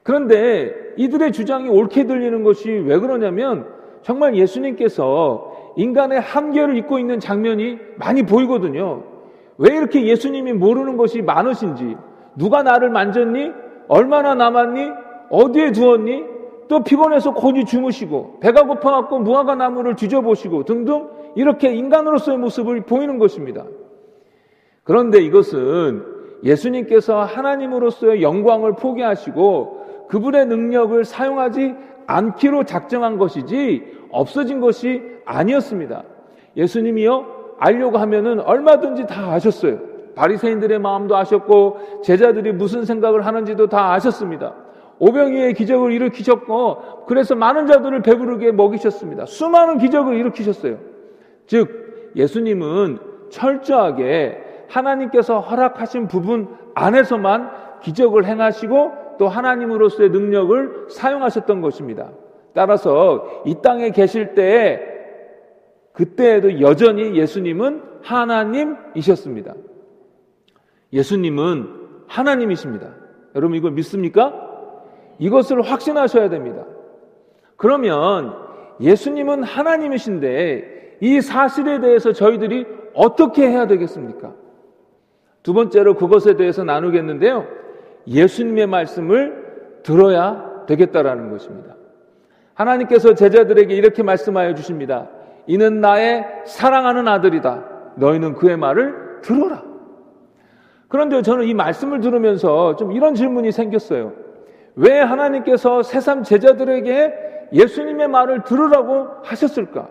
그런데 0.02 0.74
이들의 0.96 1.32
주장이 1.32 1.68
옳게 1.68 2.04
들리는 2.04 2.42
것이 2.42 2.70
왜 2.70 2.98
그러냐면 2.98 3.66
정말 4.02 4.36
예수님께서 4.36 5.74
인간의 5.76 6.20
한계를 6.20 6.76
잊고 6.76 6.98
있는 6.98 7.20
장면이 7.20 7.78
많이 7.96 8.22
보이거든요. 8.24 9.04
왜 9.58 9.76
이렇게 9.76 10.06
예수님이 10.06 10.52
모르는 10.52 10.96
것이 10.96 11.20
많으신지, 11.20 11.96
누가 12.36 12.62
나를 12.62 12.90
만졌니? 12.90 13.52
얼마나 13.88 14.34
남았니? 14.34 14.90
어디에 15.30 15.72
두었니? 15.72 16.38
또 16.68 16.84
피곤해서 16.84 17.32
곤히 17.32 17.64
주무시고 17.64 18.40
배가 18.40 18.62
고파갖고 18.64 19.20
무화과 19.20 19.54
나무를 19.54 19.96
뒤져보시고 19.96 20.64
등등 20.64 21.08
이렇게 21.34 21.72
인간으로서의 21.72 22.38
모습을 22.38 22.82
보이는 22.82 23.18
것입니다. 23.18 23.64
그런데 24.84 25.18
이것은 25.20 26.04
예수님께서 26.44 27.22
하나님으로서의 27.22 28.22
영광을 28.22 28.74
포기하시고 28.76 30.06
그분의 30.08 30.46
능력을 30.46 31.04
사용하지 31.04 31.74
않기로 32.06 32.64
작정한 32.64 33.18
것이지 33.18 33.84
없어진 34.10 34.60
것이 34.60 35.02
아니었습니다. 35.24 36.04
예수님이요 36.56 37.38
알려고 37.58 37.98
하면은 37.98 38.40
얼마든지 38.40 39.06
다 39.06 39.32
아셨어요. 39.32 39.78
바리새인들의 40.14 40.78
마음도 40.78 41.16
아셨고 41.16 42.02
제자들이 42.02 42.52
무슨 42.52 42.84
생각을 42.84 43.26
하는지도 43.26 43.68
다 43.68 43.92
아셨습니다. 43.92 44.54
오병이의 45.00 45.54
기적을 45.54 45.92
일으키셨고 45.92 47.06
그래서 47.06 47.34
많은 47.34 47.66
자들을 47.66 48.02
배부르게 48.02 48.52
먹이셨습니다. 48.52 49.26
수많은 49.26 49.78
기적을 49.78 50.16
일으키셨어요. 50.16 50.78
즉 51.46 52.12
예수님은 52.16 52.98
철저하게 53.30 54.44
하나님께서 54.68 55.40
허락하신 55.40 56.08
부분 56.08 56.48
안에서만 56.74 57.50
기적을 57.82 58.26
행하시고 58.26 59.16
또 59.18 59.28
하나님으로서의 59.28 60.10
능력을 60.10 60.86
사용하셨던 60.90 61.60
것입니다. 61.60 62.10
따라서 62.54 63.42
이 63.44 63.56
땅에 63.62 63.90
계실 63.90 64.34
때에 64.34 64.80
그때에도 65.92 66.60
여전히 66.60 67.16
예수님은 67.16 67.82
하나님이셨습니다. 68.02 69.54
예수님은 70.92 71.68
하나님이십니다. 72.06 72.94
여러분 73.34 73.56
이걸 73.56 73.72
믿습니까? 73.72 74.47
이것을 75.18 75.62
확신하셔야 75.62 76.28
됩니다. 76.28 76.64
그러면 77.56 78.34
예수님은 78.80 79.42
하나님이신데 79.42 80.98
이 81.00 81.20
사실에 81.20 81.80
대해서 81.80 82.12
저희들이 82.12 82.66
어떻게 82.94 83.48
해야 83.48 83.66
되겠습니까? 83.66 84.32
두 85.42 85.54
번째로 85.54 85.94
그것에 85.94 86.36
대해서 86.36 86.64
나누겠는데요. 86.64 87.46
예수님의 88.06 88.66
말씀을 88.66 89.80
들어야 89.82 90.64
되겠다라는 90.66 91.30
것입니다. 91.30 91.74
하나님께서 92.54 93.14
제자들에게 93.14 93.74
이렇게 93.74 94.02
말씀하여 94.02 94.54
주십니다. 94.54 95.08
이는 95.46 95.80
나의 95.80 96.26
사랑하는 96.44 97.06
아들이다. 97.08 97.64
너희는 97.96 98.34
그의 98.34 98.56
말을 98.56 99.20
들어라. 99.22 99.62
그런데 100.88 101.22
저는 101.22 101.46
이 101.46 101.54
말씀을 101.54 102.00
들으면서 102.00 102.76
좀 102.76 102.92
이런 102.92 103.14
질문이 103.14 103.52
생겼어요. 103.52 104.12
왜 104.78 105.00
하나님께서 105.00 105.82
새삼 105.82 106.22
제자들에게 106.22 107.48
예수님의 107.52 108.06
말을 108.08 108.44
들으라고 108.44 109.08
하셨을까? 109.24 109.88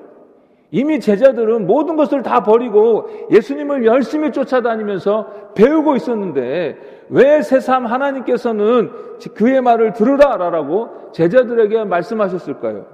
이미 0.72 1.00
제자들은 1.00 1.68
모든 1.68 1.98
것을 1.98 2.24
다 2.24 2.44
버리고 2.44 3.10
예수님을 3.32 3.86
열심히 3.86 4.32
쫓아다니면서 4.32 5.52
배우고 5.56 5.98
있었는데 5.98 6.78
왜 7.10 7.42
새삼 7.42 7.86
하나님께서는 7.86 8.92
그의 9.34 9.62
말을 9.62 9.92
들으라라고 9.94 11.12
제자들에게 11.12 11.84
말씀하셨을까요? 11.84 12.86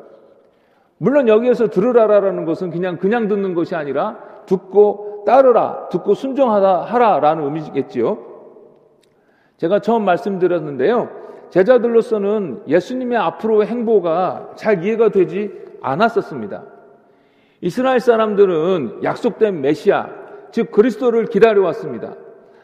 물론 0.98 1.28
여기에서 1.28 1.68
들으라라는 1.68 2.46
것은 2.46 2.72
그냥 2.72 2.98
그냥 2.98 3.28
듣는 3.28 3.54
것이 3.54 3.76
아니라 3.76 4.18
듣고 4.48 5.24
따르라, 5.28 5.90
듣고 5.90 6.16
순종하라 6.16 6.82
하라라는 6.82 7.44
의미겠지요. 7.44 8.18
제가 9.58 9.80
처음 9.80 10.06
말씀드렸는데요. 10.06 11.23
제자들로서는 11.54 12.64
예수님의 12.68 13.16
앞으로의 13.16 13.68
행보가 13.68 14.54
잘 14.56 14.84
이해가 14.84 15.10
되지 15.10 15.52
않았었습니다. 15.82 16.64
이스라엘 17.62 18.00
사람들은 18.00 19.04
약속된 19.04 19.62
메시아, 19.62 20.10
즉 20.52 20.72
그리스도를 20.72 21.28
기다려왔습니다. 21.28 22.16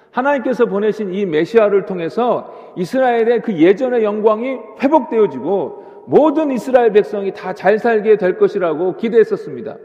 하나님께서 0.10 0.66
보내신 0.66 1.14
이 1.14 1.28
메시아를 1.28 1.86
통해서 1.86 2.52
이스라엘의 2.78 3.44
그 3.44 3.54
예전의 3.54 4.04
영광이 4.04 4.58
회복되어지고 4.82 6.06
모든 6.08 6.50
이스라엘 6.50 6.92
백성이 6.92 7.32
다 7.32 7.54
잘 7.54 7.78
살게 7.78 8.18
될 8.18 8.40
것이라고 8.40 8.98
기대했었습니다. 8.98 9.78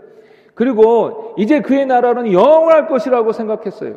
그리고 0.54 1.34
이제 1.36 1.60
그의 1.60 1.84
나라는 1.84 2.32
영원할 2.32 2.88
것이라고 2.88 3.32
생각했어요. 3.32 3.96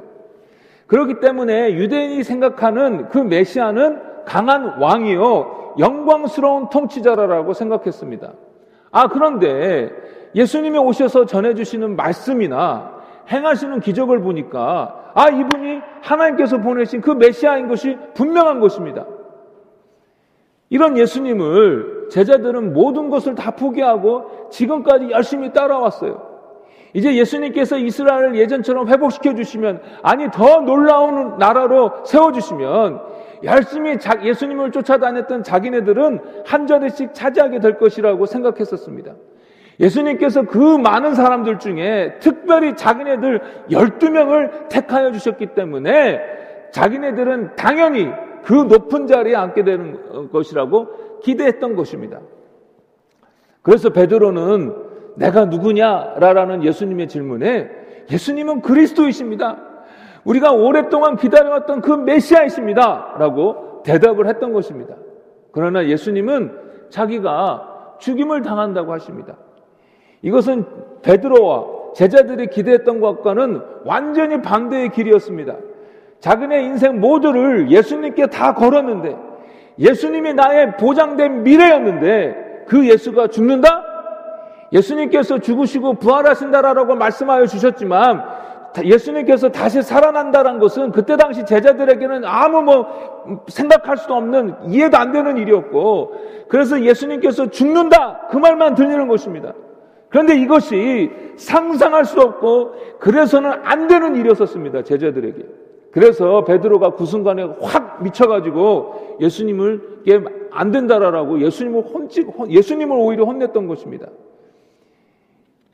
그렇기 0.88 1.22
때문에 1.22 1.76
유대인이 1.76 2.24
생각하는 2.24 3.08
그 3.08 3.20
메시아는 3.20 4.07
강한 4.28 4.80
왕이요, 4.80 5.76
영광스러운 5.80 6.70
통치자라고 6.70 7.54
생각했습니다. 7.54 8.34
아, 8.92 9.08
그런데 9.08 9.90
예수님이 10.36 10.78
오셔서 10.78 11.26
전해주시는 11.26 11.96
말씀이나 11.96 12.92
행하시는 13.32 13.80
기적을 13.80 14.22
보니까 14.22 15.12
아, 15.14 15.30
이분이 15.30 15.82
하나님께서 16.02 16.58
보내신 16.58 17.02
그 17.02 17.12
메시아인 17.12 17.68
것이 17.68 17.98
분명한 18.14 18.60
것입니다. 18.60 19.06
이런 20.70 20.98
예수님을 20.98 22.10
제자들은 22.12 22.74
모든 22.74 23.10
것을 23.10 23.36
다 23.36 23.52
포기하고 23.52 24.50
지금까지 24.52 25.12
열심히 25.12 25.54
따라왔어요. 25.54 26.28
이제 26.94 27.16
예수님께서 27.16 27.78
이스라엘을 27.78 28.36
예전처럼 28.36 28.88
회복시켜 28.88 29.36
주시면, 29.36 29.82
아니, 30.04 30.30
더 30.32 30.62
놀라운 30.62 31.38
나라로 31.38 31.92
세워주시면, 32.06 33.02
열심히 33.44 33.98
예수님을 34.24 34.72
쫓아다녔던 34.72 35.44
자기네들은 35.44 36.20
한 36.46 36.68
자리씩 36.68 37.14
차지하게 37.14 37.60
될 37.60 37.78
것이라고 37.78 38.26
생각했었습니다. 38.26 39.16
예수님께서 39.80 40.44
그 40.44 40.58
많은 40.58 41.14
사람들 41.14 41.60
중에 41.60 42.16
특별히 42.20 42.76
자기네들 42.76 43.42
12명을 43.70 44.70
택하여 44.70 45.12
주셨기 45.12 45.54
때문에 45.54 46.20
자기네들은 46.72 47.56
당연히 47.56 48.10
그 48.44 48.54
높은 48.54 49.08
자리에 49.08 49.36
앉게 49.36 49.64
되는 49.64 50.30
것이라고 50.32 51.20
기대했던 51.22 51.76
것입니다. 51.76 52.22
그래서 53.62 53.90
베드로는 53.90 54.74
내가 55.18 55.46
누구냐라는 55.46 56.64
예수님의 56.64 57.08
질문에 57.08 57.70
예수님은 58.10 58.62
그리스도이십니다. 58.62 59.67
우리가 60.28 60.52
오랫동안 60.52 61.16
기다려왔던 61.16 61.82
그 61.82 61.92
메시아이십니다. 61.92 63.16
라고 63.18 63.82
대답을 63.84 64.28
했던 64.28 64.52
것입니다. 64.52 64.96
그러나 65.54 65.86
예수님은 65.86 66.52
자기가 66.90 67.96
죽임을 68.00 68.42
당한다고 68.42 68.92
하십니다. 68.94 69.38
이것은 70.22 70.66
베드로와 71.02 71.94
제자들이 71.96 72.48
기대했던 72.48 73.00
것과는 73.00 73.62
완전히 73.86 74.42
반대의 74.42 74.90
길이었습니다. 74.90 75.56
자기네 76.20 76.64
인생 76.64 77.00
모두를 77.00 77.72
예수님께 77.72 78.28
다 78.28 78.54
걸었는데 78.54 79.16
예수님이 79.80 80.34
나의 80.34 80.76
보장된 80.76 81.44
미래였는데 81.44 82.66
그 82.68 82.86
예수가 82.88 83.28
죽는다? 83.28 83.84
예수님께서 84.74 85.40
죽으시고 85.40 85.94
부활하신다라고 85.94 86.96
말씀하여 86.96 87.46
주셨지만 87.46 88.37
예수님께서 88.84 89.50
다시 89.50 89.82
살아난다는 89.82 90.60
것은 90.60 90.92
그때 90.92 91.18
당시 91.18 91.46
제자들에게는 91.46 92.26
아무 92.26 92.62
뭐 92.62 93.46
생각할 93.48 93.98
수도 93.98 94.16
없는 94.16 94.56
이해도 94.68 94.98
안 94.98 95.12
되는 95.12 95.38
일이었고 95.38 96.46
그래서 96.48 96.82
예수님께서 96.82 97.50
죽는다 97.50 98.28
그 98.30 98.38
말만 98.38 98.76
들리는 98.76 99.08
것입니다. 99.08 99.54
그런데 100.10 100.38
이것이 100.38 101.12
상상할 101.36 102.06
수 102.06 102.20
없고 102.22 102.76
그래서는 103.00 103.52
안 103.64 103.88
되는 103.88 104.16
일이었었습니다. 104.16 104.84
제자들에게. 104.84 105.46
그래서 105.92 106.44
베드로가 106.44 106.92
그 106.92 107.06
순간에 107.06 107.44
확 107.62 108.04
미쳐가지고 108.04 109.18
예수님을 109.20 110.04
안 110.52 110.72
된다라고 110.72 111.42
예수님을 111.42 111.82
혼지 111.82 112.26
예수님을 112.48 112.96
오히려 112.98 113.26
혼냈던 113.26 113.68
것입니다. 113.68 114.08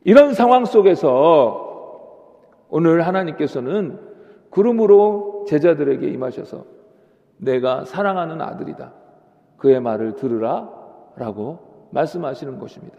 이런 0.03 0.33
상황 0.33 0.65
속에서 0.65 1.62
오늘 2.75 3.05
하나님께서는 3.05 3.99
구름으로 4.49 5.45
제자들에게 5.47 6.07
임하셔서 6.07 6.65
내가 7.37 7.85
사랑하는 7.85 8.41
아들이다. 8.41 8.91
그의 9.57 9.79
말을 9.79 10.15
들으라. 10.15 10.71
라고 11.15 11.59
말씀하시는 11.91 12.57
것입니다. 12.57 12.97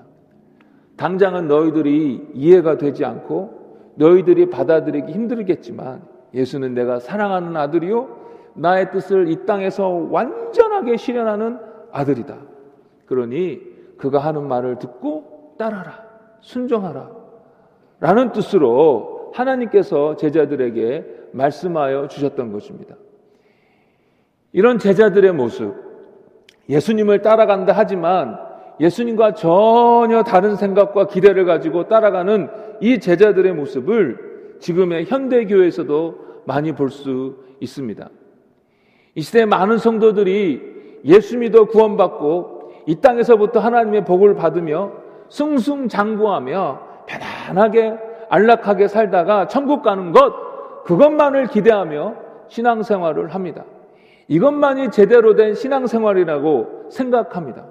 당장은 0.96 1.48
너희들이 1.48 2.30
이해가 2.34 2.78
되지 2.78 3.04
않고 3.04 3.94
너희들이 3.96 4.48
받아들이기 4.48 5.10
힘들겠지만 5.10 6.02
예수는 6.32 6.74
내가 6.74 7.00
사랑하는 7.00 7.56
아들이요. 7.56 8.08
나의 8.54 8.92
뜻을 8.92 9.28
이 9.28 9.44
땅에서 9.44 9.88
완전하게 9.88 10.96
실현하는 10.96 11.58
아들이다. 11.90 12.36
그러니 13.06 13.60
그가 13.98 14.20
하는 14.20 14.46
말을 14.46 14.78
듣고 14.78 15.56
따라라. 15.58 16.04
순종하라. 16.42 17.10
라는 17.98 18.30
뜻으로 18.30 19.13
하나님께서 19.34 20.16
제자들에게 20.16 21.04
말씀하여 21.32 22.08
주셨던 22.08 22.52
것입니다. 22.52 22.94
이런 24.52 24.78
제자들의 24.78 25.32
모습, 25.32 25.74
예수님을 26.68 27.22
따라간다 27.22 27.72
하지만 27.74 28.38
예수님과 28.80 29.34
전혀 29.34 30.22
다른 30.22 30.56
생각과 30.56 31.08
기대를 31.08 31.44
가지고 31.44 31.88
따라가는 31.88 32.48
이 32.80 32.98
제자들의 32.98 33.52
모습을 33.52 34.56
지금의 34.60 35.06
현대교회에서도 35.06 36.42
많이 36.46 36.72
볼 36.72 36.90
수 36.90 37.36
있습니다. 37.60 38.08
이 39.14 39.20
시대에 39.20 39.44
많은 39.46 39.78
성도들이 39.78 41.00
예수 41.04 41.38
믿어 41.38 41.66
구원받고 41.66 42.72
이 42.86 42.96
땅에서부터 43.00 43.60
하나님의 43.60 44.04
복을 44.04 44.34
받으며 44.34 44.92
승승장구하며 45.28 46.80
편안하게 47.06 47.94
안락하게 48.28 48.88
살다가 48.88 49.46
천국 49.48 49.82
가는 49.82 50.12
것 50.12 50.84
그것만을 50.84 51.46
기대하며 51.46 52.14
신앙생활을 52.48 53.34
합니다. 53.34 53.64
이것만이 54.28 54.90
제대로 54.90 55.34
된 55.34 55.54
신앙생활이라고 55.54 56.86
생각합니다. 56.90 57.64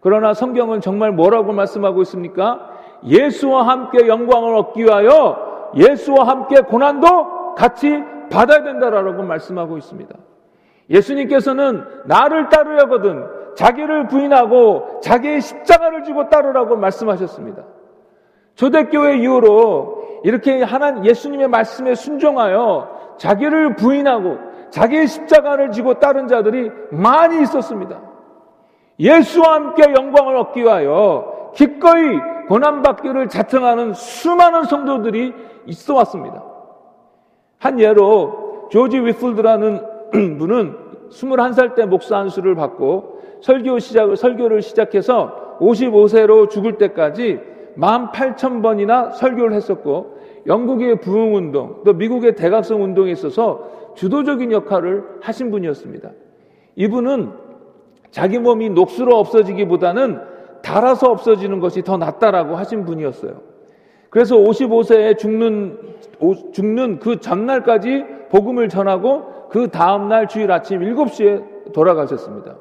그러나 0.00 0.34
성경은 0.34 0.80
정말 0.80 1.12
뭐라고 1.12 1.52
말씀하고 1.52 2.02
있습니까? 2.02 2.70
예수와 3.04 3.66
함께 3.66 4.06
영광을 4.06 4.54
얻기 4.54 4.84
위하여 4.84 5.70
예수와 5.74 6.26
함께 6.26 6.60
고난도 6.60 7.54
같이 7.54 8.02
받아야 8.30 8.62
된다라고 8.62 9.22
말씀하고 9.22 9.76
있습니다. 9.76 10.14
예수님께서는 10.90 11.84
나를 12.04 12.48
따르려거든 12.48 13.26
자기를 13.56 14.08
부인하고 14.08 15.00
자기의 15.02 15.40
십자가를 15.40 16.04
지고 16.04 16.28
따르라고 16.28 16.76
말씀하셨습니다. 16.76 17.64
초대교회 18.56 19.18
이후로 19.18 20.20
이렇게 20.24 20.62
하나님 20.62 21.04
예수님의 21.04 21.48
말씀에 21.48 21.94
순종하여 21.94 23.14
자기를 23.18 23.76
부인하고 23.76 24.38
자기의 24.70 25.06
십자가를 25.06 25.70
지고 25.70 25.94
따른 25.94 26.26
자들이 26.26 26.70
많이 26.90 27.40
있었습니다. 27.42 28.00
예수와 28.98 29.54
함께 29.54 29.84
영광을 29.96 30.36
얻기 30.36 30.62
위하여 30.62 31.52
기꺼이 31.54 32.18
고난받기를 32.48 33.28
자청하는 33.28 33.92
수많은 33.92 34.64
성도들이 34.64 35.34
있어 35.66 35.94
왔습니다. 35.96 36.42
한 37.58 37.78
예로 37.78 38.68
조지 38.70 38.98
위플드라는 38.98 39.80
분은 40.38 40.76
21살 41.10 41.74
때 41.74 41.86
목사 41.86 42.18
안수를 42.18 42.54
받고 42.54 43.20
설교 43.42 43.78
시작, 43.78 44.16
설교를 44.16 44.62
시작해서 44.62 45.58
55세로 45.60 46.48
죽을 46.50 46.78
때까지 46.78 47.55
18,000번이나 47.78 49.12
설교를 49.12 49.54
했었고 49.54 50.18
영국의 50.46 51.00
부흥운동 51.00 51.82
또 51.84 51.92
미국의 51.92 52.36
대각성 52.36 52.82
운동에 52.82 53.10
있어서 53.12 53.92
주도적인 53.94 54.52
역할을 54.52 55.04
하신 55.20 55.50
분이었습니다. 55.50 56.10
이분은 56.76 57.32
자기 58.10 58.38
몸이 58.38 58.70
녹수로 58.70 59.16
없어지기보다는 59.16 60.20
달아서 60.62 61.10
없어지는 61.10 61.60
것이 61.60 61.82
더 61.82 61.96
낫다라고 61.96 62.56
하신 62.56 62.84
분이었어요. 62.84 63.40
그래서 64.10 64.36
55세에 64.36 65.18
죽는, 65.18 65.78
죽는 66.52 67.00
그 67.00 67.20
전날까지 67.20 68.04
복음을 68.30 68.68
전하고 68.68 69.48
그 69.50 69.68
다음날 69.68 70.28
주일 70.28 70.50
아침 70.52 70.80
7시에 70.80 71.72
돌아가셨습니다. 71.72 72.56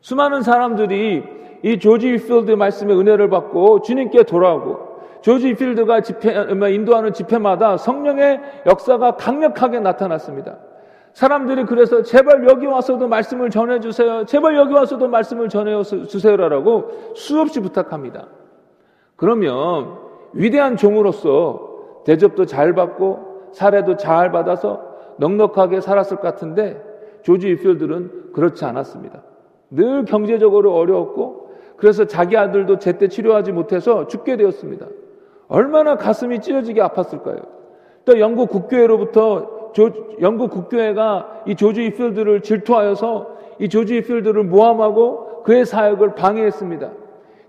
수많은 0.00 0.42
사람들이 0.42 1.22
이 1.62 1.78
조지 1.78 2.12
위필드 2.12 2.50
말씀의 2.52 2.98
은혜를 2.98 3.28
받고 3.30 3.82
주님께 3.82 4.24
돌아오고 4.24 4.92
조지 5.20 5.48
위필드가 5.48 6.00
집회, 6.00 6.34
인도하는 6.74 7.12
집회마다 7.12 7.76
성령의 7.76 8.40
역사가 8.66 9.16
강력하게 9.16 9.78
나타났습니다. 9.80 10.58
사람들이 11.12 11.64
그래서 11.66 12.02
제발 12.02 12.48
여기 12.48 12.66
와서도 12.66 13.06
말씀을 13.06 13.50
전해주세요. 13.50 14.24
제발 14.24 14.56
여기 14.56 14.72
와서도 14.72 15.08
말씀을 15.08 15.48
전해주세요라고 15.48 17.12
수없이 17.14 17.60
부탁합니다. 17.60 18.26
그러면 19.16 19.98
위대한 20.32 20.76
종으로서 20.76 22.02
대접도 22.04 22.46
잘 22.46 22.74
받고 22.74 23.50
사례도 23.52 23.98
잘 23.98 24.32
받아서 24.32 24.80
넉넉하게 25.18 25.80
살았을 25.80 26.16
것 26.16 26.22
같은데 26.22 26.82
조지 27.22 27.50
이필들은 27.50 28.32
그렇지 28.32 28.64
않았습니다. 28.64 29.22
늘 29.70 30.04
경제적으로 30.04 30.74
어려웠고 30.74 31.41
그래서 31.82 32.04
자기 32.04 32.36
아들도 32.36 32.78
제때 32.78 33.08
치료하지 33.08 33.50
못해서 33.50 34.06
죽게 34.06 34.36
되었습니다. 34.36 34.86
얼마나 35.48 35.96
가슴이 35.96 36.40
찢어지게 36.40 36.80
아팠을까요? 36.80 37.44
또 38.04 38.20
영국 38.20 38.50
국교회로부터 38.50 39.72
조, 39.72 39.90
영국 40.20 40.52
국교회가 40.52 41.42
이 41.44 41.56
조지 41.56 41.84
휫필드를 41.86 42.42
질투하여서 42.42 43.36
이 43.58 43.68
조지 43.68 43.96
휫필드를 43.96 44.44
모함하고 44.44 45.42
그의 45.42 45.66
사역을 45.66 46.14
방해했습니다. 46.14 46.88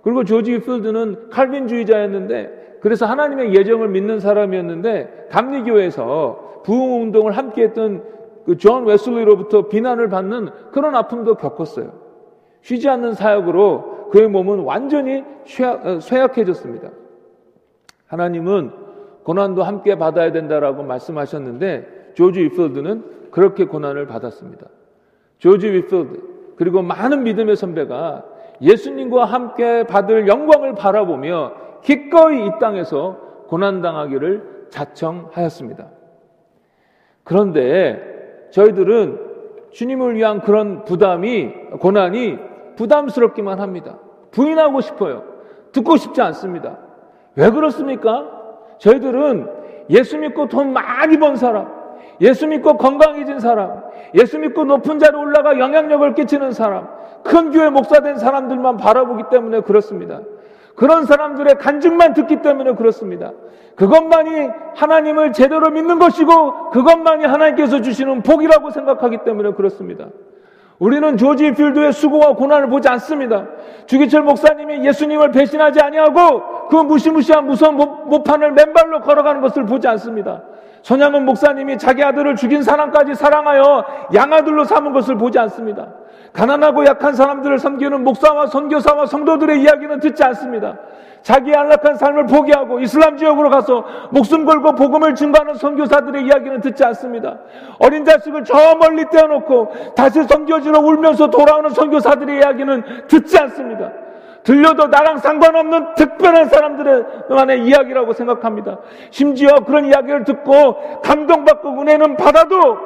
그리고 0.02 0.24
조지 0.24 0.54
휫필드는 0.56 1.30
칼빈주의자였는데 1.30 2.78
그래서 2.82 3.06
하나님의 3.06 3.54
예정을 3.56 3.90
믿는 3.90 4.20
사람이었는데 4.20 5.28
감리교회에서 5.30 6.62
부흥운동을 6.64 7.34
함께했던 7.34 8.04
그 8.48 8.58
존 8.58 8.86
웨슬리로부터 8.86 9.68
비난을 9.68 10.10
받는 10.10 10.50
그런 10.72 10.96
아픔도 10.96 11.36
겪었어요. 11.36 11.92
쉬지 12.62 12.90
않는 12.90 13.14
사역으로 13.14 13.93
그의 14.14 14.28
몸은 14.28 14.60
완전히 14.60 15.24
어, 15.24 16.00
쇠약해졌습니다. 16.00 16.92
하나님은 18.06 18.72
고난도 19.24 19.64
함께 19.64 19.98
받아야 19.98 20.32
된다라고 20.32 20.84
말씀하셨는데 20.84 22.12
조지 22.14 22.42
위필드는 22.42 23.32
그렇게 23.32 23.66
고난을 23.66 24.06
받았습니다. 24.06 24.68
조지 25.40 25.72
위필드 25.72 26.22
그리고 26.58 26.84
많은 26.84 27.24
믿음의 27.24 27.56
선배가 27.56 28.24
예수님과 28.62 29.26
함께 29.26 29.84
받을 29.88 30.28
영광을 30.28 30.76
바라보며 30.76 31.54
기꺼이 31.82 32.46
이 32.46 32.52
땅에서 32.62 33.18
고난당하기를 33.48 34.68
자청하였습니다. 34.70 35.88
그런데 37.24 38.48
저희들은 38.52 39.32
주님을 39.72 40.16
위한 40.16 40.40
그런 40.42 40.86
부담이, 40.86 41.52
고난이 41.80 42.54
부담스럽기만 42.76 43.60
합니다. 43.60 44.00
부인하고 44.34 44.82
싶어요. 44.82 45.24
듣고 45.72 45.98
싶지 45.98 46.22
않습니다. 46.22 46.78
왜 47.36 47.50
그렇습니까? 47.50 48.30
저희들은 48.80 49.48
예수 49.90 50.18
믿고 50.18 50.48
돈 50.48 50.74
많이 50.74 51.18
번 51.18 51.36
사람, 51.36 51.68
예수 52.22 52.48
믿고 52.48 52.78
건강해진 52.78 53.40
사람, 53.40 53.84
예수 54.16 54.38
믿고 54.40 54.66
높은 54.66 55.00
자리에 55.00 55.20
올라가 55.20 55.58
영향력을 55.58 56.14
끼치는 56.16 56.52
사람, 56.52 56.88
큰 57.24 57.52
교회 57.52 57.70
목사 57.70 58.02
된 58.02 58.18
사람들만 58.18 58.78
바라보기 58.78 59.24
때문에 59.32 59.62
그렇습니다. 59.62 60.22
그런 60.76 61.06
사람들의 61.06 61.56
간증만 61.56 62.14
듣기 62.14 62.42
때문에 62.42 62.74
그렇습니다. 62.74 63.32
그것만이 63.76 64.50
하나님을 64.76 65.34
제대로 65.34 65.70
믿는 65.70 66.00
것이고 66.00 66.72
그것만이 66.72 67.26
하나님께서 67.26 67.82
주시는 67.82 68.24
복이라고 68.24 68.70
생각하기 68.72 69.20
때문에 69.24 69.54
그렇습니다. 69.54 70.08
우리는 70.84 71.16
조지 71.16 71.54
필드의 71.54 71.94
수고와 71.94 72.34
고난을 72.34 72.68
보지 72.68 72.90
않습니다. 72.90 73.48
주기철 73.86 74.24
목사님이 74.24 74.86
예수님을 74.86 75.32
배신하지 75.32 75.80
아니하고 75.80 76.68
그 76.68 76.76
무시무시한 76.76 77.46
무서운 77.46 77.78
모판을 77.78 78.52
맨발로 78.52 79.00
걸어가는 79.00 79.40
것을 79.40 79.66
보지 79.66 79.88
않습니다. 79.88 80.42
손양은 80.84 81.26
목사님이 81.26 81.78
자기 81.78 82.04
아들을 82.04 82.36
죽인 82.36 82.62
사람까지 82.62 83.16
사랑하여 83.16 83.86
양아들로 84.14 84.66
삼은 84.66 84.92
것을 84.92 85.18
보지 85.18 85.40
않습니다. 85.40 85.88
가난하고 86.34 86.86
약한 86.86 87.14
사람들을 87.14 87.58
섬기는 87.58 88.04
목사와 88.04 88.48
선교사와 88.48 89.06
성도들의 89.06 89.62
이야기는 89.62 90.00
듣지 90.02 90.24
않습니다. 90.26 90.78
자기 91.22 91.56
안락한 91.56 91.96
삶을 91.96 92.26
포기하고 92.26 92.82
이슬람 92.82 93.16
지역으로 93.16 93.50
가서 93.50 93.86
목숨 94.12 94.46
걸고 94.46 94.76
복음을 94.76 95.16
증거하는 95.16 95.56
선교사들의 95.56 96.26
이야기는 96.26 96.60
듣지 96.60 96.84
않습니다. 96.84 97.38
어린 97.80 98.04
자식을 98.04 98.44
저 98.44 98.76
멀리 98.76 99.06
떼어놓고 99.10 99.94
다시 99.96 100.22
선교지로 100.24 100.80
울면서 100.80 101.30
돌아오는 101.30 101.70
선교사들의 101.70 102.40
이야기는 102.40 103.08
듣지 103.08 103.40
않습니다. 103.40 103.90
들려도 104.44 104.88
나랑 104.88 105.18
상관없는 105.20 105.96
특별한 105.96 106.50
사람들만의 106.50 107.66
이야기라고 107.66 108.14
생각합니다. 108.14 108.80
심지어 109.10 109.56
그런 109.66 109.86
이야기를 109.86 110.26
듣고 110.26 111.02
감동받고 111.02 111.82
은혜는 111.82 112.18
받아도 112.18 112.78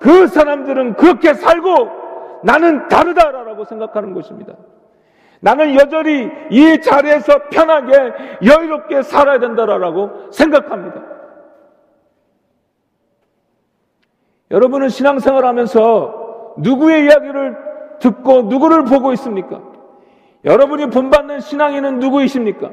그 0.00 0.26
사람들은 0.26 0.94
그렇게 0.94 1.34
살고 1.34 2.40
나는 2.42 2.88
다르다라고 2.88 3.64
생각하는 3.64 4.14
것입니다. 4.14 4.54
나는 5.40 5.74
여전히 5.74 6.30
이 6.50 6.80
자리에서 6.80 7.48
편하게 7.50 7.92
여유롭게 8.44 9.02
살아야 9.02 9.38
된다라고 9.38 10.30
생각합니다. 10.30 11.02
여러분은 14.50 14.88
신앙생활 14.88 15.44
하면서 15.44 16.54
누구의 16.58 17.04
이야기를 17.04 17.56
듣고 18.00 18.42
누구를 18.42 18.84
보고 18.84 19.12
있습니까? 19.12 19.69
여러분이 20.44 20.86
본받는 20.90 21.40
신앙인은 21.40 21.98
누구이십니까? 21.98 22.70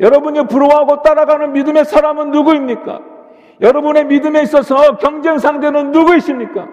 여러분이 0.00 0.46
부러워하고 0.46 1.02
따라가는 1.02 1.52
믿음의 1.52 1.84
사람은 1.84 2.30
누구입니까? 2.30 3.00
여러분의 3.60 4.06
믿음에 4.06 4.42
있어서 4.42 4.96
경쟁 4.96 5.38
상대는 5.38 5.92
누구이십니까? 5.92 6.66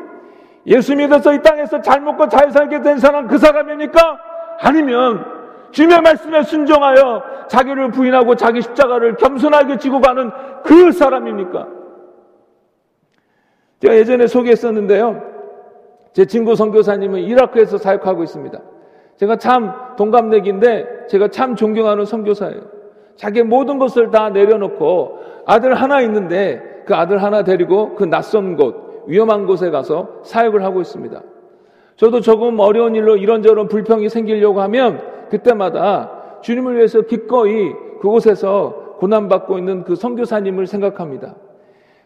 예수 0.67 0.95
믿어서 0.95 1.33
이 1.33 1.41
땅에서 1.41 1.81
잘 1.81 2.01
먹고 2.01 2.27
잘 2.29 2.51
살게 2.51 2.81
된 2.81 2.97
사람 2.97 3.27
그 3.27 3.37
사람입니까? 3.37 4.19
아니면 4.61 5.25
주님의 5.71 6.01
말씀에 6.01 6.43
순종하여 6.43 7.23
자기를 7.47 7.91
부인하고 7.91 8.35
자기 8.35 8.61
십자가를 8.61 9.15
겸손하게 9.17 9.77
지고 9.77 10.01
가는 10.01 10.31
그 10.63 10.91
사람입니까? 10.91 11.67
제가 13.81 13.95
예전에 13.95 14.27
소개했었는데요. 14.27 15.21
제 16.13 16.25
친구 16.25 16.55
선교사님은 16.55 17.21
이라크에서 17.21 17.77
사역하고 17.77 18.23
있습니다. 18.23 18.59
제가 19.21 19.35
참 19.35 19.71
동갑내기인데 19.97 21.05
제가 21.07 21.27
참 21.27 21.55
존경하는 21.55 22.05
선교사예요. 22.05 22.59
자기 23.15 23.43
모든 23.43 23.77
것을 23.77 24.09
다 24.09 24.29
내려놓고 24.29 25.19
아들 25.45 25.75
하나 25.75 26.01
있는데 26.01 26.59
그 26.87 26.95
아들 26.95 27.21
하나 27.21 27.43
데리고 27.43 27.93
그 27.93 28.05
낯선 28.05 28.55
곳, 28.55 29.03
위험한 29.05 29.45
곳에 29.45 29.69
가서 29.69 30.09
사역을 30.23 30.63
하고 30.63 30.81
있습니다. 30.81 31.21
저도 31.97 32.21
조금 32.21 32.57
어려운 32.57 32.95
일로 32.95 33.15
이런저런 33.15 33.67
불평이 33.67 34.09
생기려고 34.09 34.59
하면 34.61 34.99
그때마다 35.29 36.39
주님을 36.41 36.77
위해서 36.77 37.01
기꺼이 37.01 37.73
그곳에서 38.01 38.95
고난받고 38.97 39.59
있는 39.59 39.83
그 39.83 39.93
선교사님을 39.93 40.65
생각합니다. 40.65 41.35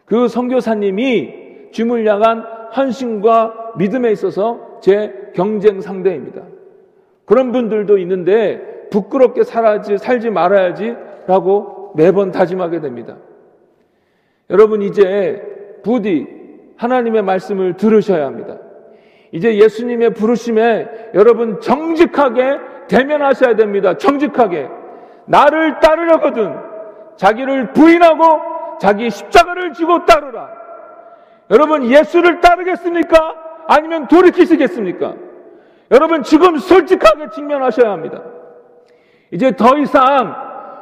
그 0.04 0.28
선교사님이 0.28 1.70
향한 2.06 2.44
헌신과 2.76 3.72
믿음에 3.78 4.12
있어서 4.12 4.60
제 4.82 5.30
경쟁 5.34 5.80
상대입니다. 5.80 6.42
그런 7.26 7.52
분들도 7.52 7.98
있는데 7.98 8.88
부끄럽게 8.90 9.44
살아지, 9.44 9.98
살지 9.98 10.30
말아야지 10.30 10.96
라고 11.26 11.92
매번 11.96 12.30
다짐하게 12.30 12.80
됩니다. 12.80 13.16
여러분, 14.48 14.80
이제 14.80 15.42
부디 15.82 16.26
하나님의 16.76 17.22
말씀을 17.22 17.76
들으셔야 17.76 18.26
합니다. 18.26 18.58
이제 19.32 19.56
예수님의 19.58 20.14
부르심에 20.14 21.10
여러분 21.14 21.60
정직하게 21.60 22.58
대면하셔야 22.88 23.56
됩니다. 23.56 23.98
정직하게. 23.98 24.68
나를 25.26 25.80
따르려거든 25.80 26.54
자기를 27.16 27.72
부인하고 27.72 28.78
자기 28.78 29.10
십자가를 29.10 29.72
지고 29.72 30.04
따르라. 30.04 30.48
여러분 31.50 31.84
예수를 31.84 32.40
따르겠습니까? 32.40 33.34
아니면 33.66 34.06
돌이키시겠습니까? 34.06 35.14
여러분 35.90 36.22
지금 36.22 36.56
솔직하게 36.58 37.30
직면하셔야 37.30 37.90
합니다. 37.90 38.22
이제 39.30 39.54
더 39.54 39.76
이상 39.78 40.34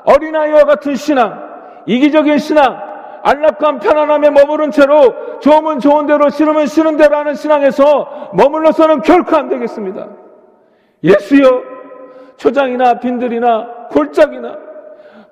어린아이와 0.05 0.65
같은 0.65 0.95
신앙, 0.95 1.83
이기적인 1.87 2.39
신앙, 2.39 2.79
안락한 3.23 3.79
편안함에 3.79 4.31
머무른 4.31 4.71
채로 4.71 5.41
좋으면 5.41 5.81
좋은 5.81 6.07
대로 6.07 6.29
싫으면 6.29 6.67
싫은 6.67 6.97
대로 6.99 7.17
하는 7.17 7.35
신앙에서 7.35 8.31
머물러서는 8.35 9.01
결코 9.01 9.37
안 9.37 9.49
되겠습니다. 9.49 10.09
예수여 11.03 11.63
초장이나 12.37 13.01
빈들이나 13.01 13.89
골짜기나 13.91 14.59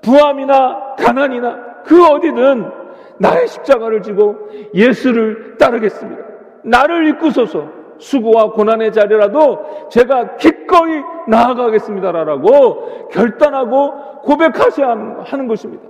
부함이나 0.00 0.94
가난이나 0.98 1.82
그 1.84 2.04
어디든 2.06 2.70
나의 3.18 3.46
십자가를 3.48 4.02
지고 4.02 4.36
예수를 4.74 5.56
따르겠습니다. 5.58 6.22
나를 6.64 7.08
입고소서 7.08 7.81
수고와 8.02 8.50
고난의 8.50 8.92
자리라도 8.92 9.88
제가 9.88 10.36
기꺼이 10.36 11.02
나아가겠습니다라고 11.28 13.08
결단하고 13.10 14.20
고백하셔야 14.22 14.88
하는 15.24 15.48
것입니다. 15.48 15.84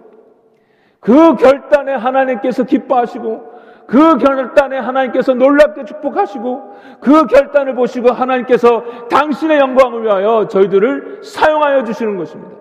그 1.01 1.35
결단에 1.37 1.94
하나님께서 1.94 2.64
기뻐하시고 2.64 3.53
그 3.87 4.18
결단에 4.18 4.79
하나님께서 4.79 5.35
놀랍게 5.35 5.85
축복하시고 5.85 6.62
그 7.01 7.27
결단을 7.27 7.75
보시고 7.75 8.11
하나님께서 8.11 8.85
당신의 9.11 9.59
영광을 9.59 10.05
위하여 10.05 10.46
저희들을 10.48 11.20
사용하여 11.22 11.85
주시는 11.85 12.16
것입니다. 12.16 12.57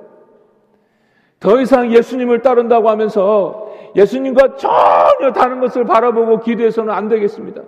더 1.40 1.60
이상 1.60 1.92
예수님을 1.92 2.42
따른다고 2.42 2.90
하면서 2.90 3.68
예수님과 3.96 4.56
전혀 4.56 5.34
다른 5.34 5.60
것을 5.60 5.86
바라보고 5.86 6.40
기도해서는 6.40 6.94
안 6.94 7.08
되겠습니다. 7.10 7.62